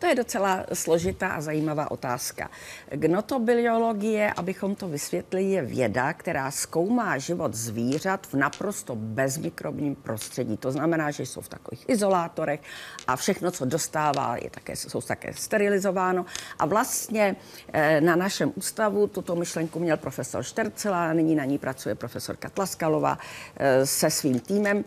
[0.00, 2.50] To je docela složitá a zajímavá otázka.
[2.90, 10.56] Gnotobiologie, abychom to vysvětlili, je věda, která zkoumá život zvířat v naprosto bezmikrobním prostředí.
[10.56, 12.60] To znamená, že jsou v takových izolátorech
[13.06, 16.26] a všechno, co dostává, je také, jsou také sterilizováno.
[16.58, 17.36] A vlastně
[17.72, 23.18] eh, na našem ústavu tuto myšlenku měl profesor Štercela, nyní na ní pracuje profesorka Tlaskalová
[23.56, 24.84] eh, se svým týmem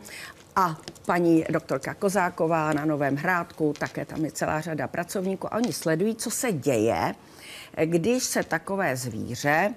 [0.56, 5.74] a paní doktorka Kozáková na Novém Hrádku, také tam je celá řada pracovníků a oni
[5.74, 7.16] sledují, co se děje,
[7.86, 9.74] když se takové zvíře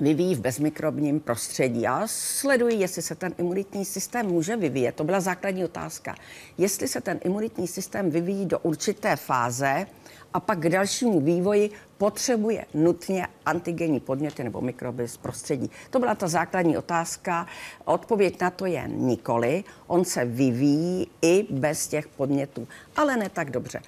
[0.00, 1.86] vyvíjí v bezmikrobním prostředí.
[1.86, 4.94] A sledují, jestli se ten imunitní systém může vyvíjet.
[4.94, 6.14] To byla základní otázka.
[6.58, 9.86] Jestli se ten imunitní systém vyvíjí do určité fáze,
[10.34, 11.70] a pak k dalšímu vývoji
[12.04, 15.70] potřebuje nutně antigenní podněty nebo mikroby z prostředí.
[15.90, 17.46] To byla ta základní otázka.
[17.84, 19.64] Odpověď na to je nikoli.
[19.86, 23.80] On se vyvíjí i bez těch podnětů, ale ne tak dobře.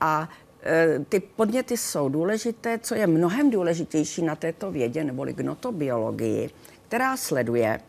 [0.00, 0.28] A
[0.62, 6.50] e, ty podněty jsou důležité, co je mnohem důležitější na této vědě, neboli gnotobiologii,
[6.88, 7.80] která sleduje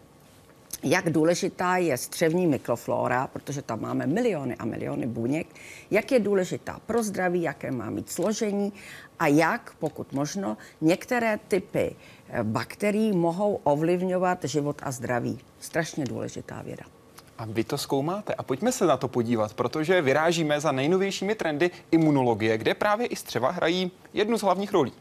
[0.84, 5.48] jak důležitá je střevní mikroflora, protože tam máme miliony a miliony buněk,
[5.92, 8.74] jak je důležitá pro zdraví, jaké má mít složení
[9.20, 11.96] a jak, pokud možno, některé typy
[12.30, 15.40] eh, bakterií mohou ovlivňovat život a zdraví.
[15.60, 16.84] Strašně důležitá věda.
[17.38, 21.72] A vy to zkoumáte a pojďme se na to podívat, protože vyrážíme za nejnovějšími trendy
[21.92, 24.94] imunologie, kde právě i střeva hrají jednu z hlavních rolí.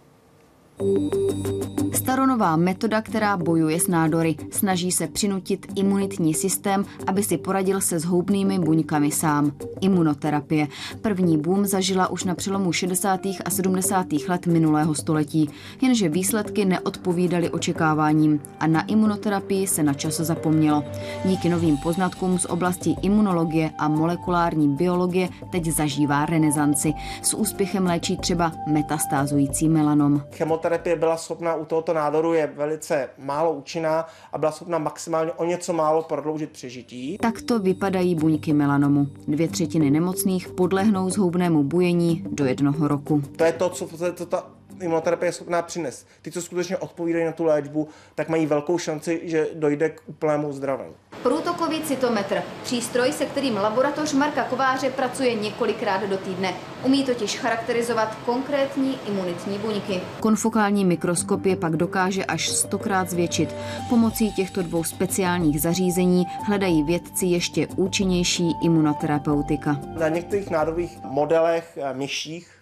[2.02, 7.98] Staronová metoda, která bojuje s nádory, snaží se přinutit imunitní systém, aby si poradil se
[7.98, 9.52] s houbnými buňkami sám.
[9.80, 10.68] Imunoterapie.
[11.02, 13.20] První boom zažila už na přelomu 60.
[13.44, 14.06] a 70.
[14.28, 20.84] let minulého století, jenže výsledky neodpovídaly očekáváním a na imunoterapii se na čas zapomnělo.
[21.24, 26.92] Díky novým poznatkům z oblasti imunologie a molekulární biologie teď zažívá renesanci.
[27.22, 30.22] S úspěchem léčí třeba metastázující melanom.
[30.32, 35.44] Chemoterapie byla schopná u tohoto nádoru je velice málo účinná a byla schopna maximálně o
[35.44, 37.18] něco málo prodloužit přežití.
[37.18, 39.06] Takto vypadají buňky melanomu.
[39.28, 43.22] Dvě třetiny nemocných podlehnou zhoubnému bujení do jednoho roku.
[43.36, 44.46] To je to, co, co ta
[44.82, 46.06] imunoterapie je schopná přinést.
[46.22, 50.52] Ty, co skutečně odpovídají na tu léčbu, tak mají velkou šanci, že dojde k úplnému
[50.52, 50.84] zdraví.
[51.22, 52.42] Průtokový cytometr.
[52.62, 56.54] Přístroj, se kterým laboratoř Marka Kováře pracuje několikrát do týdne.
[56.84, 60.00] Umí totiž charakterizovat konkrétní imunitní buňky.
[60.20, 63.54] Konfokální mikroskop je pak dokáže až stokrát zvětšit.
[63.88, 69.80] Pomocí těchto dvou speciálních zařízení hledají vědci ještě účinnější imunoterapeutika.
[69.98, 72.61] Na některých nádorových modelech eh, myších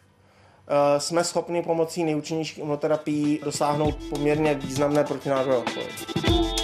[0.98, 6.59] jsme schopni pomocí nejúčinnějších imunoterapií dosáhnout poměrně významné protinádorové odpovědi.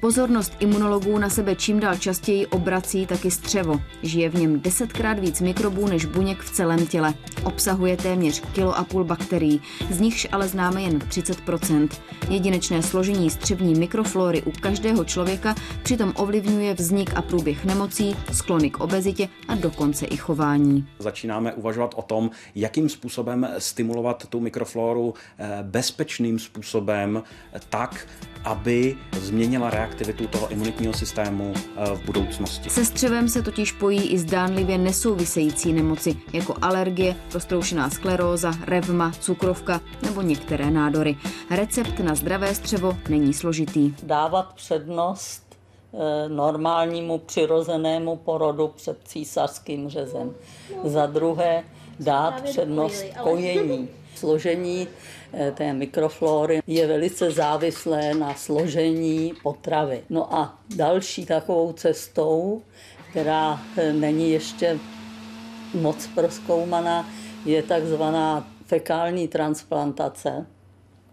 [0.00, 3.80] Pozornost imunologů na sebe čím dál častěji obrací taky střevo.
[4.02, 7.14] Žije v něm desetkrát víc mikrobů než buněk v celém těle.
[7.44, 11.88] Obsahuje téměř kilo a půl bakterií, z nichž ale známe jen 30%.
[12.28, 18.80] Jedinečné složení střevní mikroflory u každého člověka přitom ovlivňuje vznik a průběh nemocí, sklony k
[18.80, 20.88] obezitě a dokonce i chování.
[20.98, 27.22] Začínáme uvažovat o tom, jakým způsobem stimulovat tu mikrofloru eh, bezpečným způsobem
[27.68, 28.06] tak,
[28.44, 31.54] aby změnila reakci reaktivitu toho imunitního systému
[31.94, 32.70] v budoucnosti.
[32.70, 39.80] Se střevem se totiž pojí i zdánlivě nesouvisející nemoci, jako alergie, prostroušená skleróza, revma, cukrovka
[40.02, 41.16] nebo některé nádory.
[41.50, 43.94] Recept na zdravé střevo není složitý.
[44.02, 45.48] Dávat přednost
[45.94, 50.34] Eh, normálnímu přirozenému porodu před císařským řezem.
[50.84, 51.64] Za druhé
[52.00, 53.88] dát přednost kojení.
[54.18, 54.88] Složení
[55.32, 60.02] eh, té mikroflory je velice závislé na složení potravy.
[60.10, 62.62] No a další takovou cestou,
[63.10, 64.78] která eh, není ještě
[65.74, 67.10] moc proskoumaná,
[67.44, 70.46] je takzvaná fekální transplantace,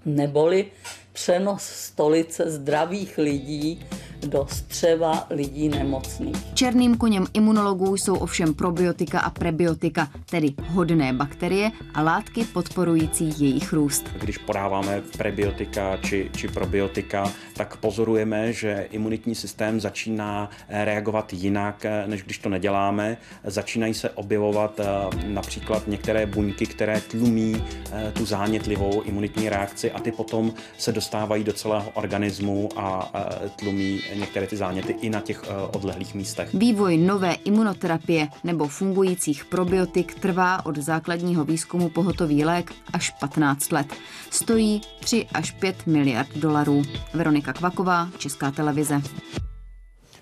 [0.06, 0.66] neboli
[1.14, 3.86] přenos stolice zdravých lidí
[4.28, 6.54] do střeva lidí nemocných.
[6.54, 13.74] Černým koněm imunologů jsou ovšem probiotika a prebiotika, tedy hodné bakterie a látky podporující jejich
[13.74, 14.10] růst.
[14.22, 22.24] Když podáváme prebiotika či, či probiotika, tak pozorujeme, že imunitní systém začíná reagovat jinak, než
[22.24, 23.18] když to neděláme.
[23.44, 24.86] Začínají se objevovat eh,
[25.28, 31.44] například některé buňky, které tlumí eh, tu zánětlivou imunitní reakci a ty potom se dostávají
[31.44, 36.54] do celého organismu a eh, tlumí některé ty záněty i na těch eh, odlehlých místech.
[36.54, 43.88] Vývoj nové imunoterapie nebo fungujících probiotik trvá od základního výzkumu pohotový lék až 15 let.
[44.30, 46.84] Stojí 3 až 5 miliard dolarů.
[47.14, 49.02] Veronika Kvaková, Česká televize.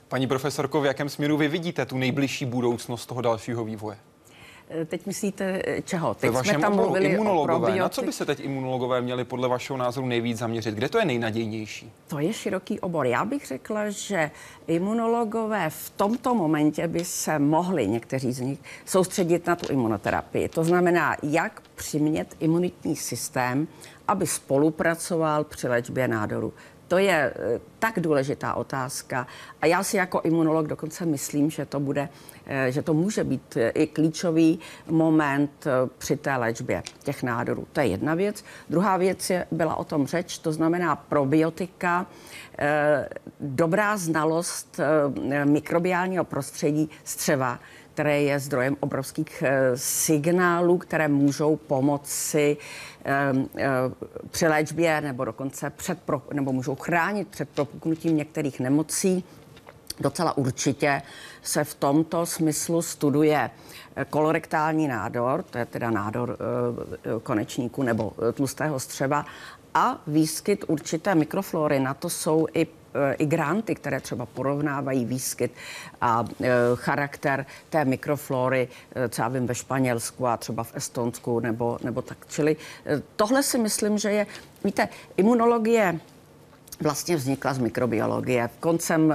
[0.07, 3.97] Paní profesorko, v jakém směru vy vidíte tu nejbližší budoucnost toho dalšího vývoje?
[4.85, 6.13] Teď myslíte eh, čeho?
[6.13, 7.75] Teď jsme tam mluvili imunologové.
[7.75, 10.75] Na co by se teď imunologové měli podle vašeho názoru nejvíc zaměřit?
[10.75, 11.91] Kde to je nejnadějnější?
[12.07, 13.05] To je široký obor.
[13.07, 14.31] Já bych řekla, že
[14.67, 20.49] imunologové v tomto momentě by se mohli, někteří z nich, soustředit na tu imunoterapii.
[20.49, 23.67] To znamená, jak přimět imunitní systém,
[24.07, 26.53] aby spolupracoval při léčbě nádoru.
[26.87, 29.27] To je eh, tak důležitá otázka.
[29.61, 32.09] A já si jako imunolog dokonce myslím, že to bude
[32.69, 37.67] že to může být eh, i klíčový moment eh, při té léčbě těch nádorů.
[37.71, 38.43] To je jedna věc.
[38.69, 42.05] Druhá věc je, byla o tom řeč, to znamená probiotika,
[43.39, 44.79] dobrá znalost
[45.43, 47.59] mikrobiálního prostředí střeva,
[47.93, 49.43] které je zdrojem obrovských
[49.75, 52.57] signálů, které můžou pomoci
[54.31, 55.99] při léčbě nebo dokonce před,
[56.33, 59.23] nebo můžou chránit před propuknutím některých nemocí.
[59.99, 61.01] Docela určitě
[61.41, 63.49] se v tomto smyslu studuje
[64.09, 69.25] kolorektální nádor, to je teda nádor e, konečníku nebo e, tlustého střeva,
[69.73, 71.79] a výskyt určité mikroflory.
[71.79, 75.51] Na to jsou i e, i granty, které třeba porovnávají výskyt
[76.01, 76.25] a
[76.75, 78.67] charakter té mikroflory,
[79.09, 82.17] co já vím, ve Španělsku a třeba v Estonsku nebo, nebo tak.
[82.27, 82.55] Čili
[83.15, 84.27] tohle si myslím, že je,
[84.63, 85.99] víte, imunologie
[86.81, 88.49] vlastně vznikla z mikrobiologie.
[88.59, 89.13] Koncem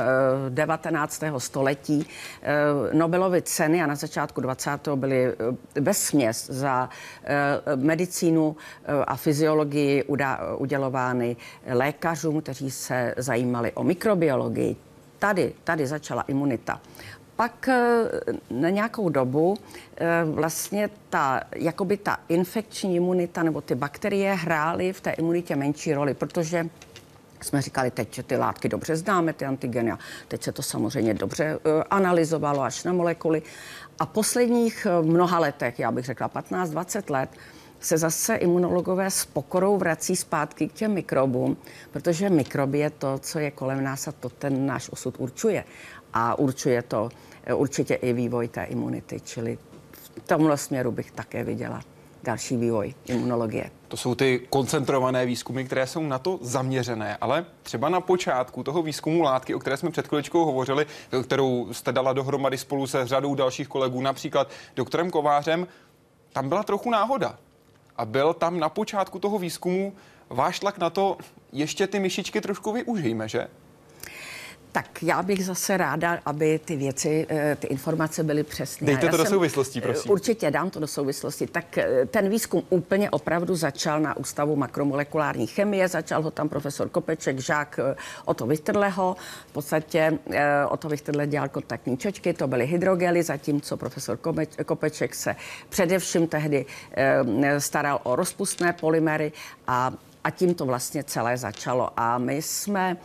[0.48, 1.22] 19.
[1.22, 2.06] Eh, století
[2.42, 2.54] eh,
[2.92, 4.88] Nobelovy ceny a na začátku 20.
[4.94, 5.34] byly
[5.80, 6.88] bez směs za
[7.24, 8.56] eh, medicínu
[9.06, 10.04] a fyziologii
[10.56, 14.76] udělovány lékařům, kteří se zajímali o mikrobiologii.
[15.18, 16.80] Tady, tady začala imunita
[17.36, 17.68] pak
[18.50, 19.56] na nějakou dobu
[20.24, 26.14] vlastně ta, jakoby ta infekční imunita nebo ty bakterie hrály v té imunitě menší roli,
[26.14, 26.68] protože
[27.44, 29.98] jsme říkali, teď ty látky dobře známe, ty antigeny, a
[30.28, 33.42] teď se to samozřejmě dobře uh, analyzovalo až na molekuly.
[33.98, 37.30] A posledních uh, mnoha letech, já bych řekla 15-20 let,
[37.80, 41.56] se zase imunologové s pokorou vrací zpátky k těm mikrobům,
[41.92, 45.64] protože mikroby je to, co je kolem nás a to ten náš osud určuje.
[46.12, 47.10] A určuje to
[47.52, 49.58] uh, určitě i vývoj té imunity, čili
[49.92, 51.80] v tomhle směru bych také viděla
[52.22, 53.70] další vývoj imunologie.
[53.88, 58.82] To jsou ty koncentrované výzkumy, které jsou na to zaměřené, ale třeba na počátku toho
[58.82, 60.86] výzkumu látky, o které jsme před chviličkou hovořili,
[61.22, 65.66] kterou jste dala dohromady spolu se řadou dalších kolegů, například doktorem Kovářem,
[66.32, 67.38] tam byla trochu náhoda.
[67.96, 69.92] A byl tam na počátku toho výzkumu
[70.28, 71.16] váš tlak na to,
[71.52, 73.48] ještě ty myšičky trošku využijme, že?
[74.78, 78.86] Tak já bych zase ráda, aby ty věci, eh, ty informace byly přesné.
[78.86, 80.10] Dejte já to do souvislostí, prosím.
[80.10, 81.46] Určitě dám to do souvislosti.
[81.46, 86.88] Tak eh, ten výzkum úplně opravdu začal na Ústavu makromolekulární chemie, začal ho tam profesor
[86.88, 89.16] Kopeček, žák eh, Oto Vichtrleho.
[89.48, 90.18] V podstatě
[90.68, 94.18] Oto Vichtrle dělal kontaktní čočky, to byly hydrogely, zatímco profesor
[94.64, 95.36] Kopeček se
[95.68, 96.66] především tehdy
[97.58, 99.32] staral o rozpustné polymery
[99.66, 99.92] a,
[100.24, 101.90] a tím to vlastně celé začalo.
[101.96, 102.96] A my jsme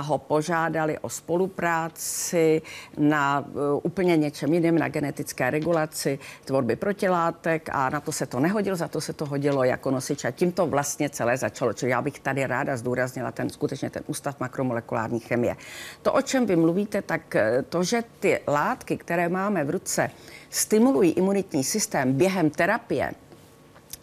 [0.00, 2.62] ho požádali o spolupráci
[2.98, 3.44] na
[3.82, 8.88] úplně něčem jiném, na genetické regulaci tvorby protilátek a na to se to nehodilo, za
[8.88, 11.72] to se to hodilo jako nosič a tím to vlastně celé začalo.
[11.72, 15.56] Čili já bych tady ráda zdůraznila ten skutečně ten ústav makromolekulární chemie.
[16.02, 17.36] To, o čem vy mluvíte, tak
[17.68, 20.10] to, že ty látky, které máme v ruce,
[20.50, 23.12] stimulují imunitní systém během terapie,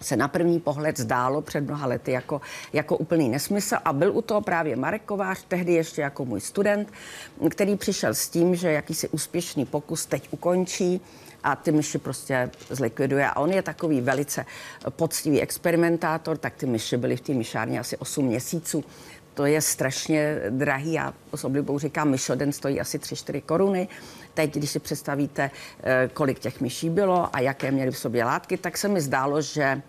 [0.01, 2.41] se na první pohled zdálo před mnoha lety jako,
[2.73, 6.93] jako úplný nesmysl a byl u toho právě Marek Kovář, tehdy ještě jako můj student,
[7.49, 11.01] který přišel s tím, že jakýsi úspěšný pokus teď ukončí
[11.43, 13.29] a ty myši prostě zlikviduje.
[13.29, 14.45] A on je takový velice
[14.89, 18.83] poctivý experimentátor, tak ty myši byly v té myšárně asi 8 měsíců.
[19.39, 20.93] To je strašně drahý.
[20.93, 23.87] Já s oblibou říkám, myšoden stojí asi 3-4 koruny.
[24.33, 25.51] Teď, když si představíte,
[25.83, 29.41] eh, kolik těch myší bylo a jaké měly v sobě látky, tak se mi zdálo,
[29.41, 29.81] že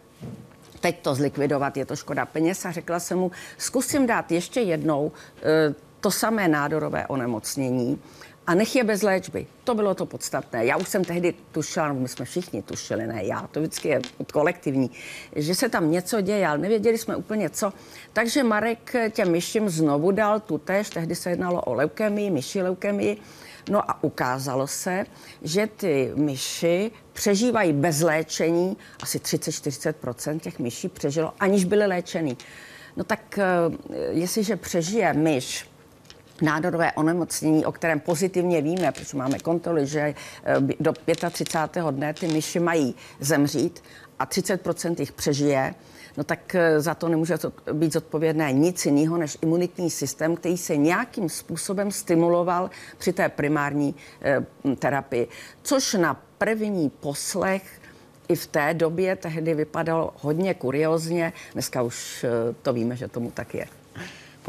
[0.81, 5.13] teď to zlikvidovat je to škoda peněz a řekla jsem mu, zkusím dát ještě jednou
[5.43, 7.99] eh, to samé nádorové onemocnění,
[8.51, 9.47] a nech je bez léčby.
[9.65, 10.67] To bylo to podstatné.
[10.67, 14.01] Já už jsem tehdy tušila, my jsme všichni tušili, ne já, to vždycky je
[14.33, 14.91] kolektivní,
[15.37, 17.73] že se tam něco děje, ale nevěděli jsme úplně co.
[18.13, 23.17] Takže Marek těm myším znovu dal tu tež, tehdy se jednalo o leukemii, myši leukemii,
[23.71, 25.05] No a ukázalo se,
[25.43, 32.37] že ty myši přežívají bez léčení, asi 30-40% těch myší přežilo, aniž byly léčeny.
[32.97, 33.45] No tak eh,
[34.11, 35.70] jestliže přežije myš
[36.43, 40.93] nádorové onemocnění, o kterém pozitivně víme, protože máme kontroly, že eh, do
[41.31, 41.85] 35.
[41.91, 43.83] dne ty myši mají zemřít
[44.19, 45.75] a 30% jich přežije,
[46.17, 47.39] no tak eh, za to nemůže
[47.73, 53.95] být zodpovědné nic jiného než imunitní systém, který se nějakým způsobem stimuloval při té primární
[54.23, 55.29] eh, terapii.
[55.63, 57.81] Což na první poslech
[58.29, 61.33] i v té době tehdy vypadalo hodně kuriozně.
[61.53, 62.27] Dneska už
[62.63, 63.80] to víme, že tomu tak je.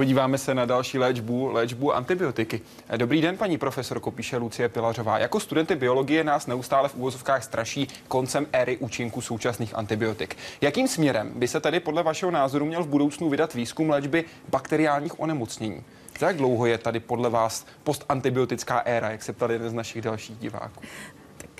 [0.01, 2.61] Podíváme se na další léčbu, léčbu antibiotiky.
[2.97, 5.19] Dobrý den, paní profesorko, píše Lucie Pilařová.
[5.19, 10.37] Jako studenty biologie nás neustále v úvozovkách straší koncem éry účinku současných antibiotik.
[10.61, 15.19] Jakým směrem by se tedy podle vašeho názoru měl v budoucnu vydat výzkum léčby bakteriálních
[15.19, 15.83] onemocnění?
[16.19, 20.01] Za jak dlouho je tady podle vás postantibiotická éra, jak se ptali jeden z našich
[20.01, 20.81] dalších diváků?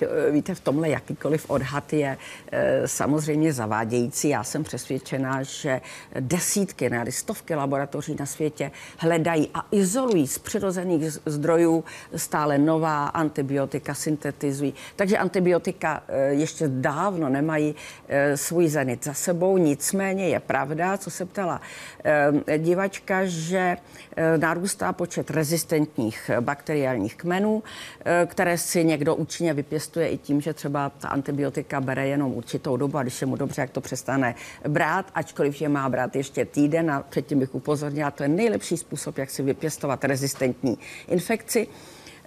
[0.02, 2.18] Eh, víte, v tomhle jakýkoliv odhad je
[2.52, 4.28] eh, samozřejmě zavádějící.
[4.28, 5.80] Já jsem přesvědčená, že
[6.20, 11.84] desítky, ne stovky laboratoří na světě hledají a izolují z přirozených zdrojů
[12.16, 14.74] stále nová antibiotika, syntetizují.
[14.96, 17.74] Takže antibiotika eh, ještě dávno nemají
[18.34, 21.60] svůj zenit za sebou, nicméně je pravda, co se ptala
[22.58, 23.76] divačka, že
[24.36, 27.62] narůstá počet rezistentních bakteriálních kmenů,
[28.26, 32.76] které si někdo účinně vypěstuje testuje i tím, že třeba ta antibiotika bere jenom určitou
[32.76, 34.34] dobu a když je mu dobře, jak to přestane
[34.68, 39.18] brát, ačkoliv je má brát ještě týden a předtím bych upozornila, to je nejlepší způsob,
[39.18, 40.78] jak si vypěstovat rezistentní
[41.08, 41.68] infekci.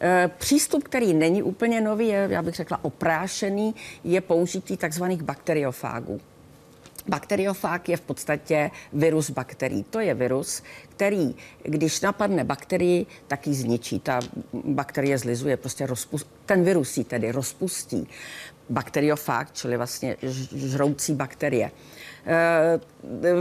[0.01, 6.21] E, přístup, který není úplně nový, je, já bych řekla, oprášený, je použití takzvaných bakteriofágů.
[7.07, 9.83] Bakteriofág je v podstatě virus bakterií.
[9.83, 13.99] To je virus, který, když napadne bakterii, tak ji zničí.
[13.99, 14.19] Ta
[14.53, 18.07] bakterie zlizuje, prostě rozpust, ten virus ji tedy rozpustí.
[18.69, 20.17] Bakteriofág, čili vlastně
[20.55, 21.71] žroucí bakterie.
[22.25, 22.79] Eh,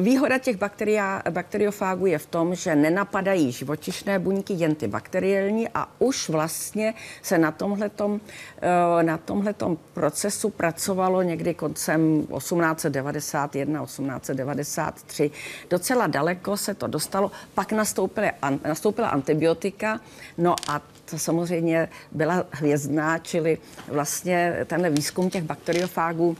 [0.01, 5.89] výhoda těch bakteria, bakteriofágů je v tom, že nenapadají živočišné buňky, jen ty bakteriální a
[5.99, 8.21] už vlastně se na tomhletom,
[8.63, 15.31] eh, na tomhletom procesu pracovalo někdy koncem 1891, 1893.
[15.71, 18.31] Docela daleko se to dostalo, pak nastoupily,
[18.65, 20.01] nastoupila antibiotika,
[20.39, 23.59] no a to samozřejmě byla hvězdná, čili
[23.89, 26.37] vlastně tenhle výzkum těch bakteriofágů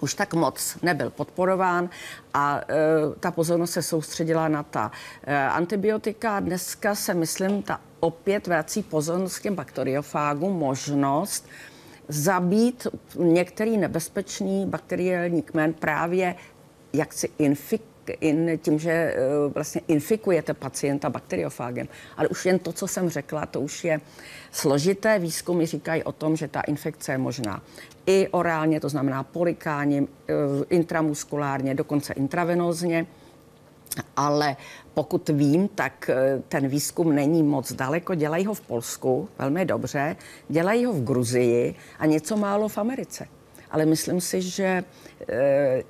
[0.00, 1.90] už tak moc nebyl podporován
[2.34, 2.64] a e,
[3.20, 4.90] ta pozornost se soustředila na ta
[5.24, 6.40] e, antibiotika.
[6.40, 11.48] Dneska se, myslím, ta opět vrací pozornost k těm bakteriofágům možnost
[12.08, 12.86] zabít
[13.16, 16.34] některý nebezpečný bakteriální kmen právě
[16.92, 17.82] jak si infik,
[18.20, 19.14] in, tím, že
[19.46, 21.88] uh, vlastně infikujete pacienta bakteriofágem.
[22.16, 24.00] Ale už jen to, co jsem řekla, to už je
[24.52, 25.18] složité.
[25.18, 27.62] Výzkumy říkají o tom, že ta infekce je možná
[28.06, 30.06] i orálně, to znamená polikáně, uh,
[30.70, 33.06] intramuskulárně, dokonce intravenózně.
[34.16, 34.56] Ale
[34.94, 38.14] pokud vím, tak uh, ten výzkum není moc daleko.
[38.14, 40.16] Dělají ho v Polsku velmi dobře,
[40.48, 43.26] dělají ho v Gruzii a něco málo v Americe.
[43.70, 44.84] Ale myslím si, že,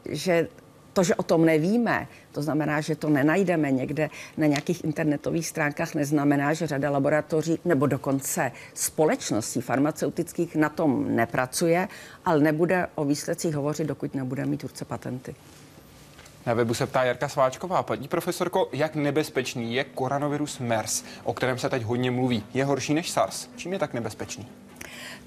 [0.09, 0.49] že
[0.93, 5.95] to, že o tom nevíme, to znamená, že to nenajdeme někde na nějakých internetových stránkách,
[5.95, 11.89] neznamená, že řada laboratoří nebo dokonce společností farmaceutických na tom nepracuje,
[12.25, 15.35] ale nebude o výsledcích hovořit, dokud nebude mít urce patenty.
[16.47, 17.83] Na webu se ptá Jarka Sváčková.
[17.83, 22.45] Paní profesorko, jak nebezpečný je koronavirus MERS, o kterém se teď hodně mluví?
[22.55, 23.49] Je horší než SARS.
[23.57, 24.49] Čím je tak nebezpečný?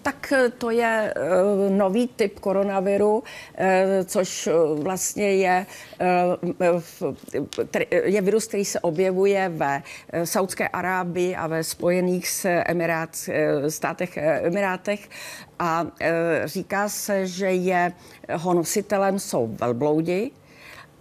[0.04, 3.24] Tak eh, to je uh, nový typ koronaviru, uh,
[4.06, 5.66] což vlastně je,
[8.04, 9.84] je virus, který se objevuje ve
[10.24, 13.30] Saudské Arábii a ve Spojených Emirát,
[13.70, 15.10] státech Emirátech.
[15.60, 15.88] A
[16.46, 17.94] říká se, že je
[18.34, 20.32] ho nositelem jsou velbloudi,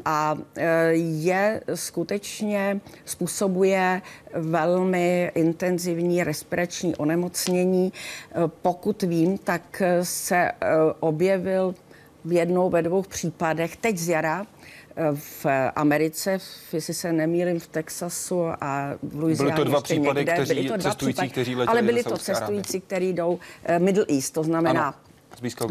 [0.04, 4.02] a e, je skutečně způsobuje
[4.34, 7.92] velmi intenzivní respirační onemocnění.
[7.92, 8.32] E,
[8.62, 10.54] pokud vím, tak se e,
[11.00, 11.74] objevil
[12.24, 14.46] v jednou, ve dvou případech teď z jara
[15.14, 16.38] v Americe,
[16.72, 19.52] jestli se nemýlím, v Texasu a v Louisianě.
[19.52, 20.32] Byly to dva případy, někde.
[20.32, 23.38] kteří, to dva cestující, případy, kteří letěli Ale byli to cestující, kteří jdou
[23.78, 25.11] Middle East, to znamená ano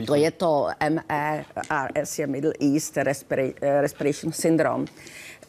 [0.06, 2.98] to je to MERS, je Middle East
[3.62, 4.86] Respiration Syndrome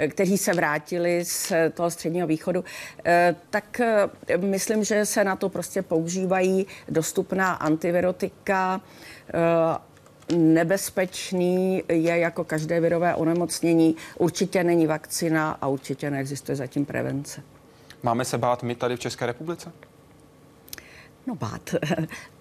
[0.08, 2.64] kteří se vrátili z toho středního východu,
[3.04, 8.80] eh, tak eh, myslím, že se na to prostě používají dostupná antivirotika.
[9.28, 9.92] Eh,
[10.36, 13.96] nebezpečný je jako každé virové onemocnění.
[14.18, 17.42] Určitě není vakcina a určitě neexistuje zatím prevence.
[18.02, 19.72] Máme se bát my tady v České republice?
[21.26, 21.74] No bát.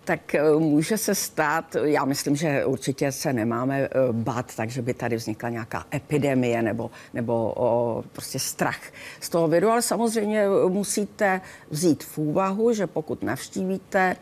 [0.04, 4.94] Tak eh, může se stát, já myslím, že určitě se nemáme eh, bát, takže by
[4.94, 8.82] tady vznikla nějaká epidemie nebo, nebo o, prostě strach
[9.20, 14.16] z toho viru, ale samozřejmě eh, musíte vzít v úvahu, že pokud navštívíte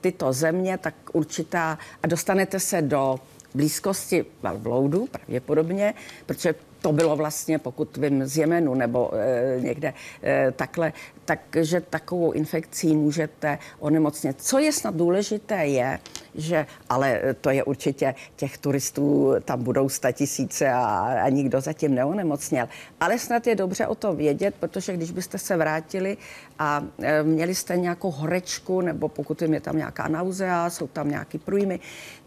[0.00, 3.20] tyto země, tak určitá a dostanete se do
[3.54, 5.94] blízkosti velbloudu pravděpodobně,
[6.26, 6.54] protože
[6.86, 10.92] to bylo vlastně, pokud vím, z Jemenu nebo e, někde e, takhle,
[11.24, 14.42] takže takovou infekcí můžete onemocnit.
[14.42, 15.98] Co je snad důležité je,
[16.34, 21.94] že, ale to je určitě těch turistů, tam budou sta tisíce a, a nikdo zatím
[21.94, 22.68] neonemocněl.
[23.00, 26.16] Ale snad je dobře o to vědět, protože když byste se vrátili
[26.58, 31.38] a e, měli jste nějakou horečku, nebo pokud je tam nějaká nauzea, jsou tam nějaký
[31.38, 31.80] průjmy,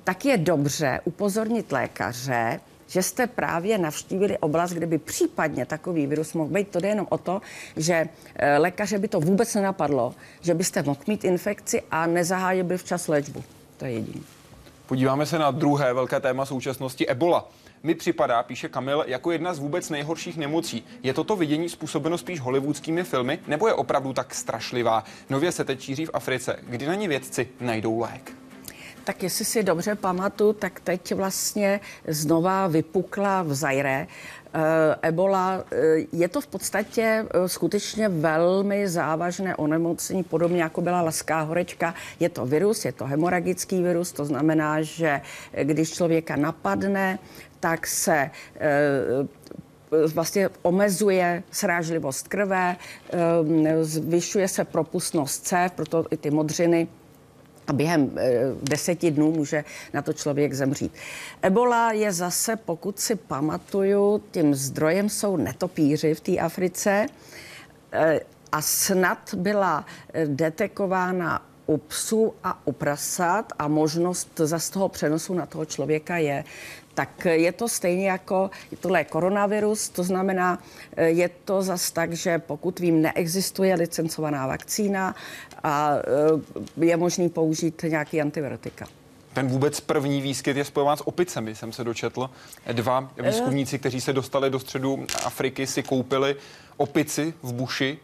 [0.03, 2.59] tak je dobře upozornit lékaře,
[2.89, 6.67] že jste právě navštívili oblast, kde by případně takový virus mohl být.
[6.67, 7.41] To jde jenom o to,
[7.77, 13.07] že eh, lékaře by to vůbec nenapadlo, že byste mohl mít infekci a nezahájili včas
[13.07, 13.43] léčbu.
[13.77, 14.21] To je jediné.
[14.85, 17.49] Podíváme se na druhé velké téma současnosti Ebola.
[17.83, 20.85] Mi připadá, píše Kamil, jako jedna z vůbec nejhorších nemocí.
[21.03, 25.03] Je toto vidění způsobeno spíš hollywoodskými filmy, nebo je opravdu tak strašlivá?
[25.29, 28.33] Nově se teď šíří v Africe, kdy na ní vědci najdou lék
[29.09, 34.07] tak jestli si dobře pamatuju, tak teď vlastně znova vypukla v Zaire.
[34.53, 41.01] Eh, Ebola eh, je to v podstatě eh, skutečně velmi závažné onemocnění, podobně jako byla
[41.01, 41.93] laská horečka.
[42.19, 45.21] Je to virus, je to hemoragický virus, to znamená, že
[45.63, 47.19] když člověka napadne,
[47.59, 48.29] tak se
[50.13, 52.75] vlastně omezuje srážlivost krve,
[53.81, 56.87] zvyšuje se propustnost cév, proto i ty modřiny
[57.69, 58.31] a během e,
[58.63, 59.63] deseti dnů může
[59.93, 60.91] na to člověk zemřít.
[61.41, 67.05] Ebola je zase, pokud si pamatuju, tím zdrojem jsou netopíři v té Africe
[67.93, 68.19] e,
[68.51, 74.89] a snad byla eh, detekována u psů a u prasat a možnost za z toho
[74.89, 76.43] přenosu na toho člověka je
[76.99, 80.59] tak je to stejně jako, tohle je koronavirus, to znamená,
[80.97, 85.15] eh, je to zas tak, že pokud vím, neexistuje licencovaná vakcína
[85.63, 85.91] a
[86.79, 88.87] eh, je možný použít nějaký antivirotika.
[89.33, 92.29] Ten vůbec první výskyt je spojován s opicemi, jsem se dočetl.
[92.71, 96.35] Dva výzkumníci, kteří se dostali do středu Afriky, si koupili
[96.77, 97.99] opici v buši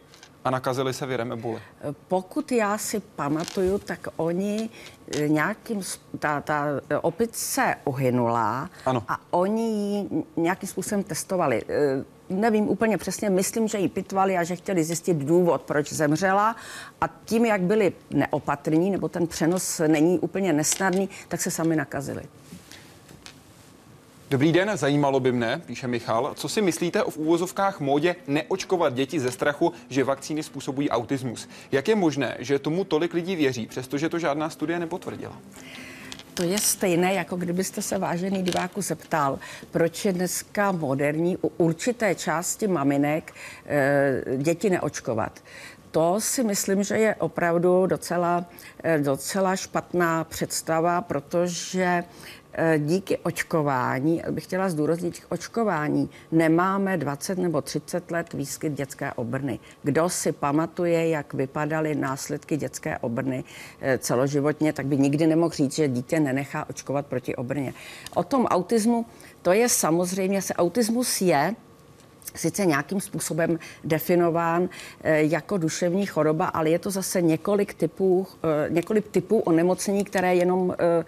[0.46, 1.60] a nakazili se virem eboli?
[2.08, 4.70] Pokud já si pamatuju, tak oni
[5.16, 5.82] eh, nějakým,
[6.18, 6.66] ta, ta
[7.02, 9.04] opice uhynula ano.
[9.08, 11.62] a oni ji nějakým způsobem testovali.
[11.68, 16.56] Eh, nevím úplně přesně, myslím, že ji pitvali a že chtěli zjistit důvod, proč zemřela.
[17.00, 22.22] A tím, jak byli neopatrní, nebo ten přenos není úplně nesnadný, tak se sami nakazili.
[24.30, 28.94] Dobrý den, zajímalo by mne, píše Michal, co si myslíte o v úvozovkách módě neočkovat
[28.94, 31.48] děti ze strachu, že vakcíny způsobují autismus?
[31.72, 35.36] Jak je možné, že tomu tolik lidí věří, přestože to žádná studie nepotvrdila?
[36.34, 39.38] To je stejné, jako kdybyste se vážený diváku zeptal,
[39.70, 43.32] proč je dneska moderní u určité části maminek
[43.66, 45.40] e, děti neočkovat
[45.96, 48.44] to si myslím, že je opravdu docela,
[48.84, 52.04] eh, docela špatná představa, protože
[52.78, 59.58] díky očkování, bych chtěla zdůraznit, očkování nemáme 20 nebo 30 let výskyt dětské obrny.
[59.82, 63.44] Kdo si pamatuje, jak vypadaly následky dětské obrny
[63.80, 67.74] eh, celoživotně, tak by nikdy nemohl říct, že dítě nenechá očkovat proti obrně.
[68.14, 69.06] O tom autismu,
[69.42, 71.54] to je samozřejmě, se autismus je
[72.34, 74.68] sice nějakým způsobem definován
[75.02, 80.34] eh, jako duševní choroba, ale je to zase několik typů, eh, několik typů onemocnění, které
[80.34, 81.04] jenom eh,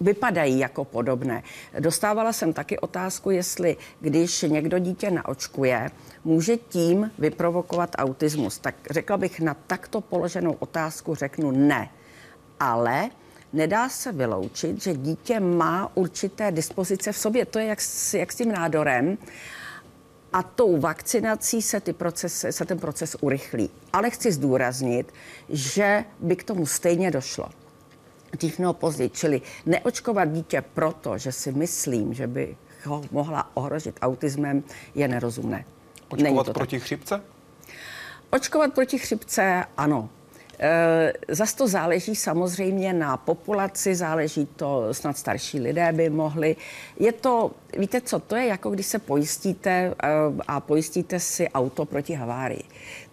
[0.00, 1.42] vypadají jako podobné.
[1.78, 5.90] Dostávala jsem taky otázku, jestli když někdo dítě naočkuje,
[6.24, 8.58] může tím vyprovokovat autismus.
[8.58, 11.88] Tak řekla bych na takto položenou otázku řeknu ne.
[12.60, 13.10] Ale
[13.52, 17.44] nedá se vyloučit, že dítě má určité dispozice v sobě.
[17.44, 19.18] To je jak s, jak s tím nádorem
[20.32, 23.70] a tou vakcinací se, ty proces, se ten proces urychlí.
[23.92, 25.14] Ale chci zdůraznit,
[25.48, 27.48] že by k tomu stejně došlo.
[28.32, 33.98] Dřív nebo později, čili neočkovat dítě proto, že si myslím, že by ho mohla ohrožit
[34.02, 34.62] autismem,
[34.94, 35.64] je nerozumné.
[36.08, 36.84] Očkovat proti tak.
[36.84, 37.22] chřipce?
[38.30, 40.08] Očkovat proti chřipce, ano.
[40.62, 46.56] Eh, zas to záleží samozřejmě na populaci, záleží to, snad starší lidé by mohli.
[46.98, 50.08] Je to, víte co, to je jako když se pojistíte eh,
[50.48, 52.62] a pojistíte si auto proti havárii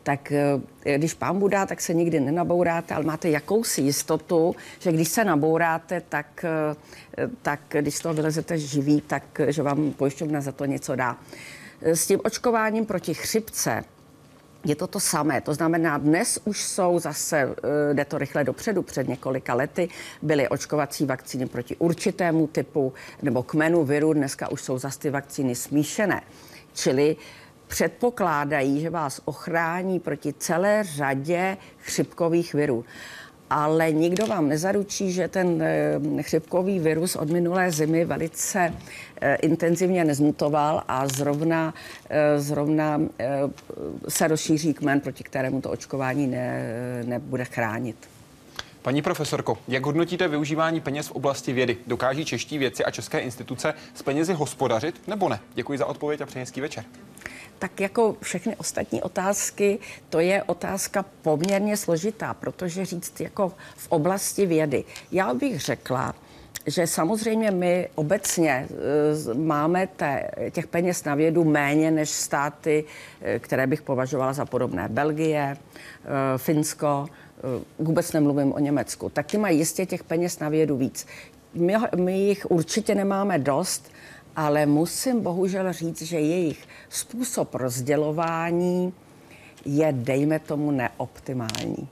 [0.03, 5.07] tak eh, když pán budá, tak se nikdy nenabouráte, ale máte jakousi jistotu, že když
[5.07, 6.45] se nabouráte, tak,
[7.41, 11.17] tak když z toho vylezete živý, tak že vám pojišťovna za to něco dá.
[11.81, 13.83] S tím očkováním proti chřipce
[14.67, 15.41] je to to samé.
[15.41, 19.89] To znamená, dnes už jsou zase, eh, jde to rychle dopředu, před několika lety
[20.21, 25.55] byly očkovací vakcíny proti určitému typu nebo kmenu viru, dneska už jsou zase ty vakcíny
[25.55, 26.21] smíšené.
[26.73, 27.15] Čili
[27.67, 32.85] předpokládají, že vás ochrání proti celé řadě chřipkových virů
[33.49, 38.73] ale nikdo vám nezaručí, že ten eh, chřipkový virus od minulé zimy velice
[39.21, 41.73] eh, intenzivně nezmutoval a zrovna,
[42.09, 43.01] eh, zrovna
[44.09, 46.73] se rozšíří kmen, proti kterému to očkování ne,
[47.05, 47.95] nebude chránit.
[48.81, 51.77] Paní profesorko, jak hodnotíte využívání peněz v oblasti vědy?
[51.87, 55.39] Dokáží čeští vědci a české instituce s penězi hospodařit nebo ne?
[55.53, 56.83] Děkuji za odpověď a přeji hezký večer
[57.59, 59.79] tak jako všechny ostatní otázky,
[60.09, 64.83] to je otázka poměrně složitá, protože říct jako v oblasti vědy.
[65.11, 66.15] Já bych řekla,
[66.67, 72.83] že samozřejmě my obecně e, máme te, těch peněz na vědu méně než státy,
[73.21, 74.87] e, které bych považovala za podobné.
[74.89, 75.57] Belgie, e,
[76.37, 77.07] Finsko,
[77.79, 79.09] vůbec nemluvím o Německu.
[79.09, 81.07] Tak ty mají jistě těch peněz na vědu víc.
[81.53, 83.91] My, my jich určitě nemáme dost,
[84.37, 88.93] ale musím bohužel říct, že jejich způsob rozdělování
[89.65, 91.87] je, dejme tomu, neoptimální.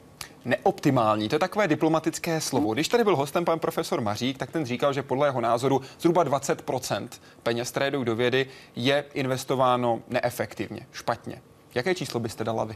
[0.46, 2.74] Neoptimální, to je takové diplomatické slovo.
[2.74, 6.26] Když tady byl hostem pan profesor Mařík, tak ten říkal, že podle jeho názoru zhruba
[6.26, 7.08] 20%
[7.43, 11.41] peněz, které jdou do vědy, je investováno neefektivně, špatně.
[11.76, 12.76] Jaké číslo byste dala vy?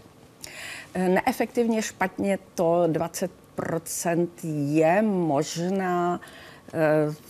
[0.96, 4.28] Neefektivně špatně to 20%
[4.74, 6.20] je možná Eh,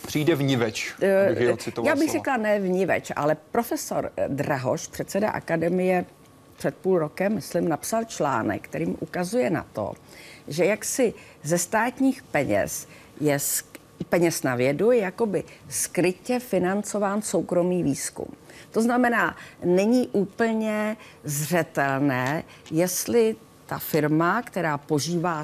[0.08, 0.96] Přijde vníveč,
[1.28, 6.06] abych jeho Já bych řekla ne vníveč, ale profesor Drahoš, předseda akademie,
[6.58, 9.94] před půl rokem, myslím, napsal článek, kterým ukazuje na to,
[10.48, 11.14] že jaksi
[11.44, 12.88] ze státních peněz
[13.22, 13.40] je
[14.10, 18.28] peněz na vědu je jakoby skrytě financován soukromý výzkum.
[18.72, 23.36] To znamená, není úplně zřetelné, jestli
[23.66, 25.44] ta firma, která požívá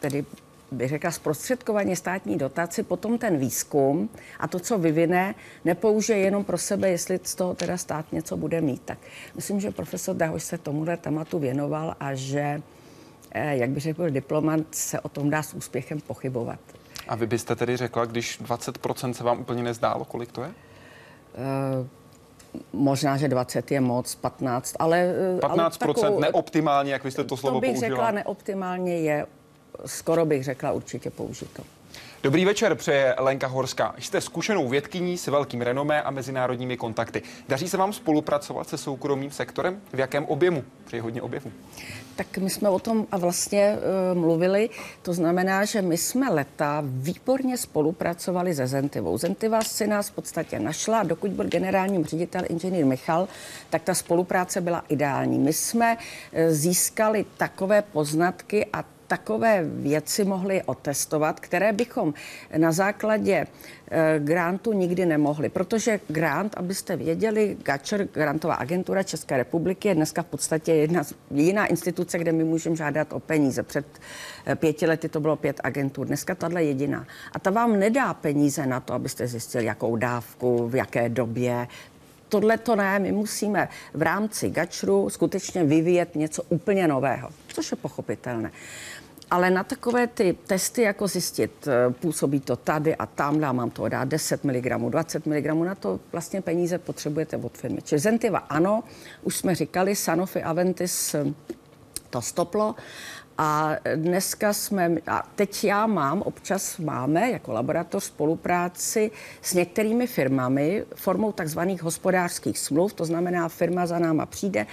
[0.00, 0.24] tedy
[0.70, 4.08] bych řekla, zprostředkovaně státní dotaci, potom ten výzkum
[4.40, 5.34] a to, co vyvine,
[5.64, 8.82] nepoužije jenom pro sebe, jestli z toho teda stát něco bude mít.
[8.84, 8.98] Tak
[9.34, 12.62] myslím, že profesor Dahoš se tomuhle tématu věnoval a že,
[13.30, 16.60] eh, jak by řekl diplomat, se o tom dá s úspěchem pochybovat.
[17.08, 20.48] A vy byste tedy řekla, když 20% se vám úplně nezdálo, kolik to je?
[20.48, 21.86] Uh,
[22.72, 25.14] Možná, že 20 je moc, 15, ale...
[25.40, 27.88] 15% ale takovou, neoptimálně, jak vy jste to slovo to bych použila.
[27.88, 29.26] řekla, neoptimálně je
[29.86, 31.62] skoro bych řekla určitě použito.
[32.24, 33.94] Dobrý večer, přeje Lenka Horská.
[33.98, 37.22] Jste zkušenou vědkyní s velkým renomé a mezinárodními kontakty.
[37.48, 39.80] Daří se vám spolupracovat se soukromým sektorem?
[39.92, 40.64] V jakém objemu?
[40.84, 41.52] Přeji hodně objemu.
[42.16, 44.70] Tak my jsme o tom vlastně uh, mluvili.
[45.02, 49.18] To znamená, že my jsme leta výborně spolupracovali se Zentivou.
[49.18, 51.02] Zentiva si nás v podstatě našla.
[51.02, 53.28] Dokud byl generálním ředitel inženýr Michal,
[53.70, 55.38] tak ta spolupráce byla ideální.
[55.38, 56.00] My jsme uh,
[56.48, 62.14] získali takové poznatky a takové věci mohli otestovat, které bychom
[62.56, 63.46] na základě
[63.90, 65.48] eh, grantu nikdy nemohli.
[65.48, 71.66] Protože grant, abyste věděli, Gačer, grantová agentura České republiky, je dneska v podstatě jedna jiná
[71.66, 73.62] instituce, kde my můžeme žádat o peníze.
[73.62, 73.86] Před
[74.46, 77.06] eh, pěti lety to bylo pět agentur, dneska tahle jediná.
[77.32, 81.66] A ta vám nedá peníze na to, abyste zjistili, jakou dávku, v jaké době,
[82.28, 87.76] tohle to ne, my musíme v rámci Gačru skutečně vyvíjet něco úplně nového, což je
[87.76, 88.52] pochopitelné.
[89.30, 93.70] Ale na takové ty testy, jako zjistit, eh, působí to tady a tam, a mám
[93.70, 97.82] to dát 10 mg, 20 mg, na to vlastně peníze potřebujete od firmy.
[97.82, 98.84] Čili Zentiva ano,
[99.22, 101.24] už jsme říkali, Sanofi Aventis eh,
[102.10, 102.74] to stoplo
[103.38, 109.10] a dneska jsme, a teď já mám, občas máme jako laboratoř spolupráci
[109.42, 114.66] s některými firmami formou takzvaných hospodářských smluv, to znamená firma za náma přijde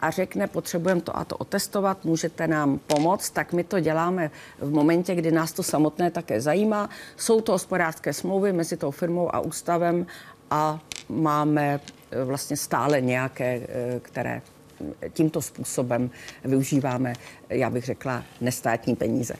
[0.00, 4.70] a řekne, potřebujeme to a to otestovat, můžete nám pomoct, tak my to děláme v
[4.70, 6.90] momentě, kdy nás to samotné také zajímá.
[7.16, 10.06] Jsou to hospodářské smlouvy mezi tou firmou a ústavem
[10.50, 14.42] a máme e, vlastně stále nějaké, e, které
[15.12, 16.10] tímto způsobem
[16.44, 17.12] využíváme,
[17.48, 19.34] já bych řekla, nestátní peníze.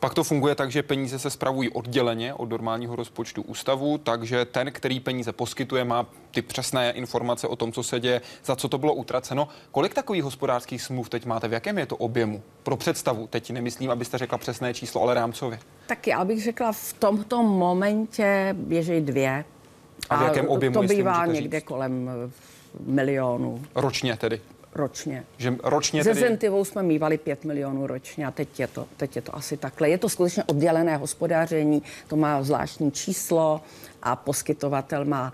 [0.00, 4.72] Pak to funguje tak, že peníze se spravují odděleně od normálního rozpočtu ústavu, takže ten,
[4.72, 8.78] který peníze poskytuje, má ty přesné informace o tom, co se děje, za co to
[8.78, 9.48] bylo utraceno.
[9.72, 11.48] Kolik takových hospodářských smluv teď máte?
[11.48, 12.42] V jakém je to objemu?
[12.62, 15.58] Pro představu, teď nemyslím, abyste řekla přesné číslo, ale rámcově.
[15.86, 19.44] Tak já bych řekla, v tomto momentě běží dvě.
[20.10, 20.74] A v jakém objemu?
[20.74, 21.66] To bývá někde říct?
[21.66, 22.10] kolem
[22.86, 23.62] milionu.
[23.74, 24.40] Ročně tedy?
[24.74, 25.24] Ročně.
[25.38, 26.20] Že ročně Ze tedy...
[26.20, 29.88] Zentivou jsme mývali 5 milionů ročně a teď je, to, teď je to asi takhle.
[29.90, 33.60] Je to skutečně oddělené hospodáření, to má zvláštní číslo
[34.02, 35.32] a poskytovatel má,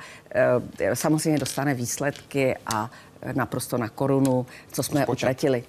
[0.80, 2.90] e, samozřejmě dostane výsledky a
[3.32, 5.24] naprosto na korunu, co jsme Spočet.
[5.24, 5.64] utratili.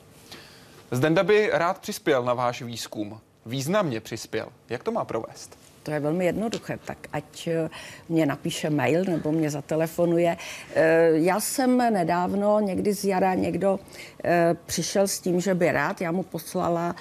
[0.91, 3.19] Zdenda by rád přispěl na váš výzkum.
[3.45, 4.47] Významně přispěl.
[4.69, 5.57] Jak to má provést?
[5.85, 7.69] To je velmi jednoduché, tak ať eh,
[8.09, 10.37] mě napíše mail nebo mě zatelefonuje.
[10.75, 13.79] Eh, já jsem nedávno, někdy z jara, někdo
[14.23, 16.95] eh, přišel s tím, že by rád, já mu poslala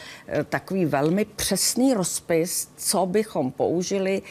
[0.48, 4.22] takový velmi přesný rozpis, co bychom použili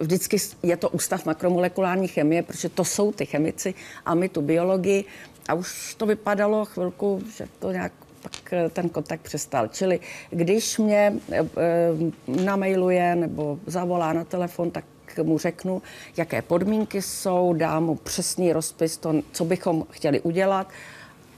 [0.00, 3.74] vždycky je to ústav makromolekulární chemie, protože to jsou ty chemici
[4.04, 5.04] a my tu biologii.
[5.48, 7.92] A už to vypadalo chvilku, že to nějak
[8.22, 9.68] pak eh, ten kontakt přestal.
[9.68, 10.00] Čili
[10.30, 14.84] když mě eh, eh, namailuje nebo zavolá na telefon, tak
[15.22, 15.82] mu řeknu,
[16.16, 20.68] jaké podmínky jsou, dám mu přesný rozpis, to, co bychom chtěli udělat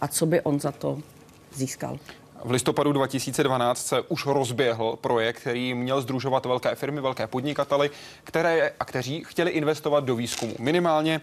[0.01, 0.99] a co by on za to
[1.55, 1.99] získal.
[2.45, 7.91] V listopadu 2012 se už rozběhl projekt, který měl združovat velké firmy, velké podnikateli,
[8.25, 10.55] které a kteří chtěli investovat do výzkumu.
[10.59, 11.21] Minimálně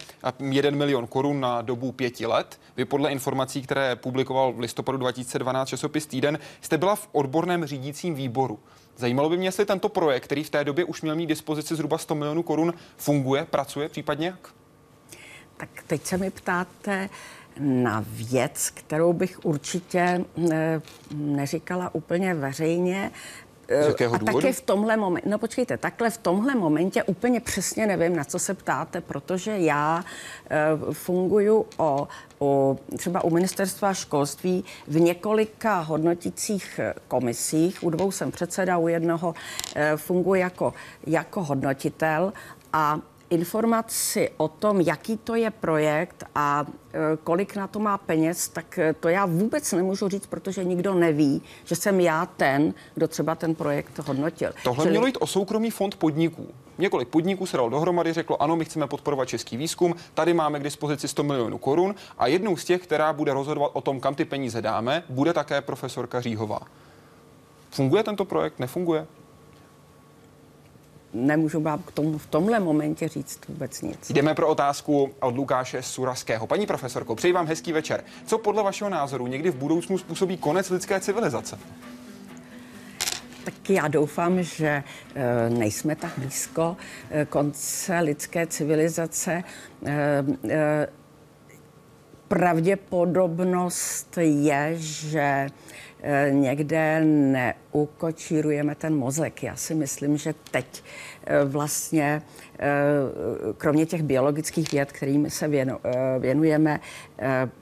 [0.50, 2.60] 1 milion korun na dobu pěti let.
[2.76, 8.14] Vy podle informací, které publikoval v listopadu 2012 časopis Týden, jste byla v odborném řídícím
[8.14, 8.58] výboru.
[8.96, 11.98] Zajímalo by mě, jestli tento projekt, který v té době už měl mít dispozici zhruba
[11.98, 14.54] 100 milionů korun, funguje, pracuje případně jak?
[15.56, 17.08] Tak teď se mi ptáte,
[17.60, 20.80] na věc, kterou bych určitě ne,
[21.14, 23.10] neříkala úplně veřejně.
[23.68, 24.40] Z jakého a důvodu?
[24.40, 28.38] taky v tomhle momentě, no počkejte, takhle v tomhle momentě úplně přesně nevím, na co
[28.38, 30.04] se ptáte, protože já
[30.84, 37.82] uh, funguju o, o, třeba u ministerstva školství v několika hodnotících komisích.
[37.82, 39.34] U dvou jsem předseda, u jednoho uh,
[39.96, 40.74] funguji jako,
[41.06, 42.32] jako hodnotitel
[42.72, 42.98] a
[43.32, 48.78] informaci o tom, jaký to je projekt a e, kolik na to má peněz, tak
[48.78, 53.34] e, to já vůbec nemůžu říct, protože nikdo neví, že jsem já ten, kdo třeba
[53.34, 54.52] ten projekt hodnotil.
[54.64, 54.90] Tohle Čili...
[54.90, 56.46] mělo jít o soukromý fond podniků.
[56.78, 60.62] Několik podniků se dal dohromady, řeklo, ano, my chceme podporovat český výzkum, tady máme k
[60.62, 64.24] dispozici 100 milionů korun a jednou z těch, která bude rozhodovat o tom, kam ty
[64.24, 66.60] peníze dáme, bude také profesorka Říhová.
[67.70, 68.58] Funguje tento projekt?
[68.58, 69.06] Nefunguje?
[71.14, 74.10] Nemůžu vám k tomu v tomhle momentě říct vůbec nic.
[74.10, 76.46] Jdeme pro otázku od Lukáše Suraského.
[76.46, 78.04] Paní profesorko, přeji vám hezký večer.
[78.26, 81.58] Co podle vašeho názoru někdy v budoucnu způsobí konec lidské civilizace?
[83.44, 84.84] Tak já doufám, že
[85.14, 86.76] e, nejsme tak blízko
[87.10, 89.44] e, konce lidské civilizace.
[89.86, 90.86] E,
[92.28, 95.46] pravděpodobnost je, že
[96.30, 99.42] někde neukočírujeme ten mozek.
[99.42, 100.84] Já si myslím, že teď
[101.24, 102.22] eh, vlastně,
[102.58, 102.68] eh,
[103.58, 105.48] kromě těch biologických věd, kterými se
[106.18, 106.80] věnujeme,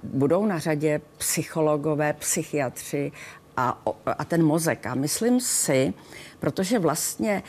[0.02, 3.12] budou na řadě psychologové, psychiatři
[3.56, 4.86] a, a ten mozek.
[4.86, 5.94] A myslím si,
[6.40, 7.42] protože vlastně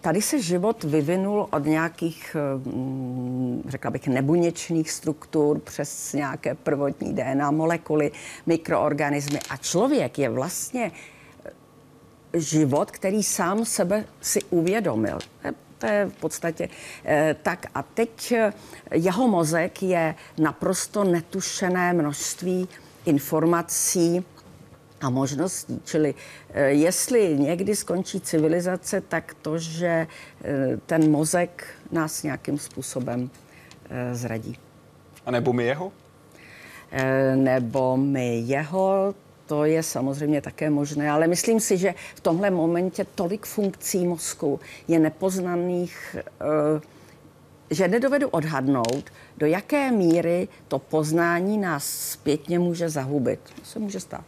[0.00, 7.50] tady se život vyvinul od nějakých, mm, řekla bych, nebuněčných struktur přes nějaké prvotní DNA
[7.50, 8.10] molekuly,
[8.46, 10.92] mikroorganismy a člověk je vlastně
[12.34, 15.18] život, který sám sebe si uvědomil.
[15.78, 16.68] To je v podstatě
[17.04, 17.66] eh, tak.
[17.74, 18.52] A teď eh,
[18.94, 22.68] jeho mozek je naprosto netušené množství
[23.04, 24.24] informací
[25.02, 25.80] a možností.
[25.84, 26.14] Čili
[26.50, 30.06] eh, jestli někdy skončí civilizace, tak to, že
[30.86, 33.30] ten mozek nás nějakým způsobem
[34.12, 34.58] zradí.
[35.26, 35.92] A nebo my jeho?
[37.36, 39.14] Nebo my jeho,
[39.52, 44.60] to je samozřejmě také možné, ale myslím si, že v tomhle momentě tolik funkcí mozku
[44.88, 46.80] je nepoznaných, eh,
[47.70, 49.04] že nedovedu odhadnout,
[49.36, 53.40] do jaké míry to poznání nás zpětně může zahubit.
[53.60, 54.24] To se může stát.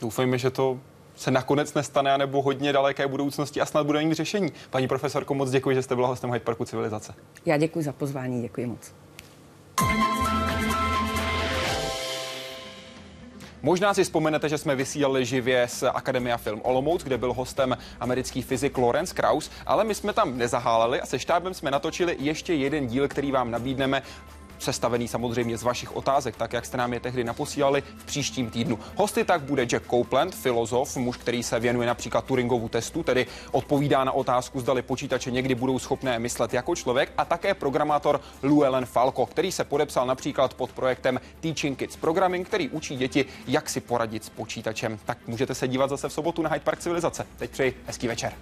[0.00, 0.78] Doufejme, že to
[1.16, 4.52] se nakonec nestane, anebo hodně daleké budoucnosti a snad bude mít řešení.
[4.70, 7.14] Paní profesorko, moc děkuji, že jste byla hostem Hyde Parku Civilizace.
[7.46, 8.92] Já děkuji za pozvání, děkuji moc.
[13.62, 18.42] Možná si vzpomenete, že jsme vysílali živě z Akademia Film Olomouc, kde byl hostem americký
[18.42, 22.86] fyzik Lawrence Krauss, ale my jsme tam nezaháleli a se štábem jsme natočili ještě jeden
[22.86, 24.02] díl, který vám nabídneme
[24.62, 28.78] sestavený samozřejmě z vašich otázek, tak jak jste nám je tehdy naposílali v příštím týdnu.
[28.96, 34.04] Hosty tak bude Jack Copeland, filozof, muž, který se věnuje například Turingovu testu, tedy odpovídá
[34.04, 39.26] na otázku, zdali počítače někdy budou schopné myslet jako člověk, a také programátor Llewellyn Falco,
[39.26, 44.24] který se podepsal například pod projektem Teaching Kids Programming, který učí děti, jak si poradit
[44.24, 44.98] s počítačem.
[45.04, 47.26] Tak můžete se dívat zase v sobotu na Hyde Park Civilizace.
[47.36, 48.32] Teď přeji hezký večer.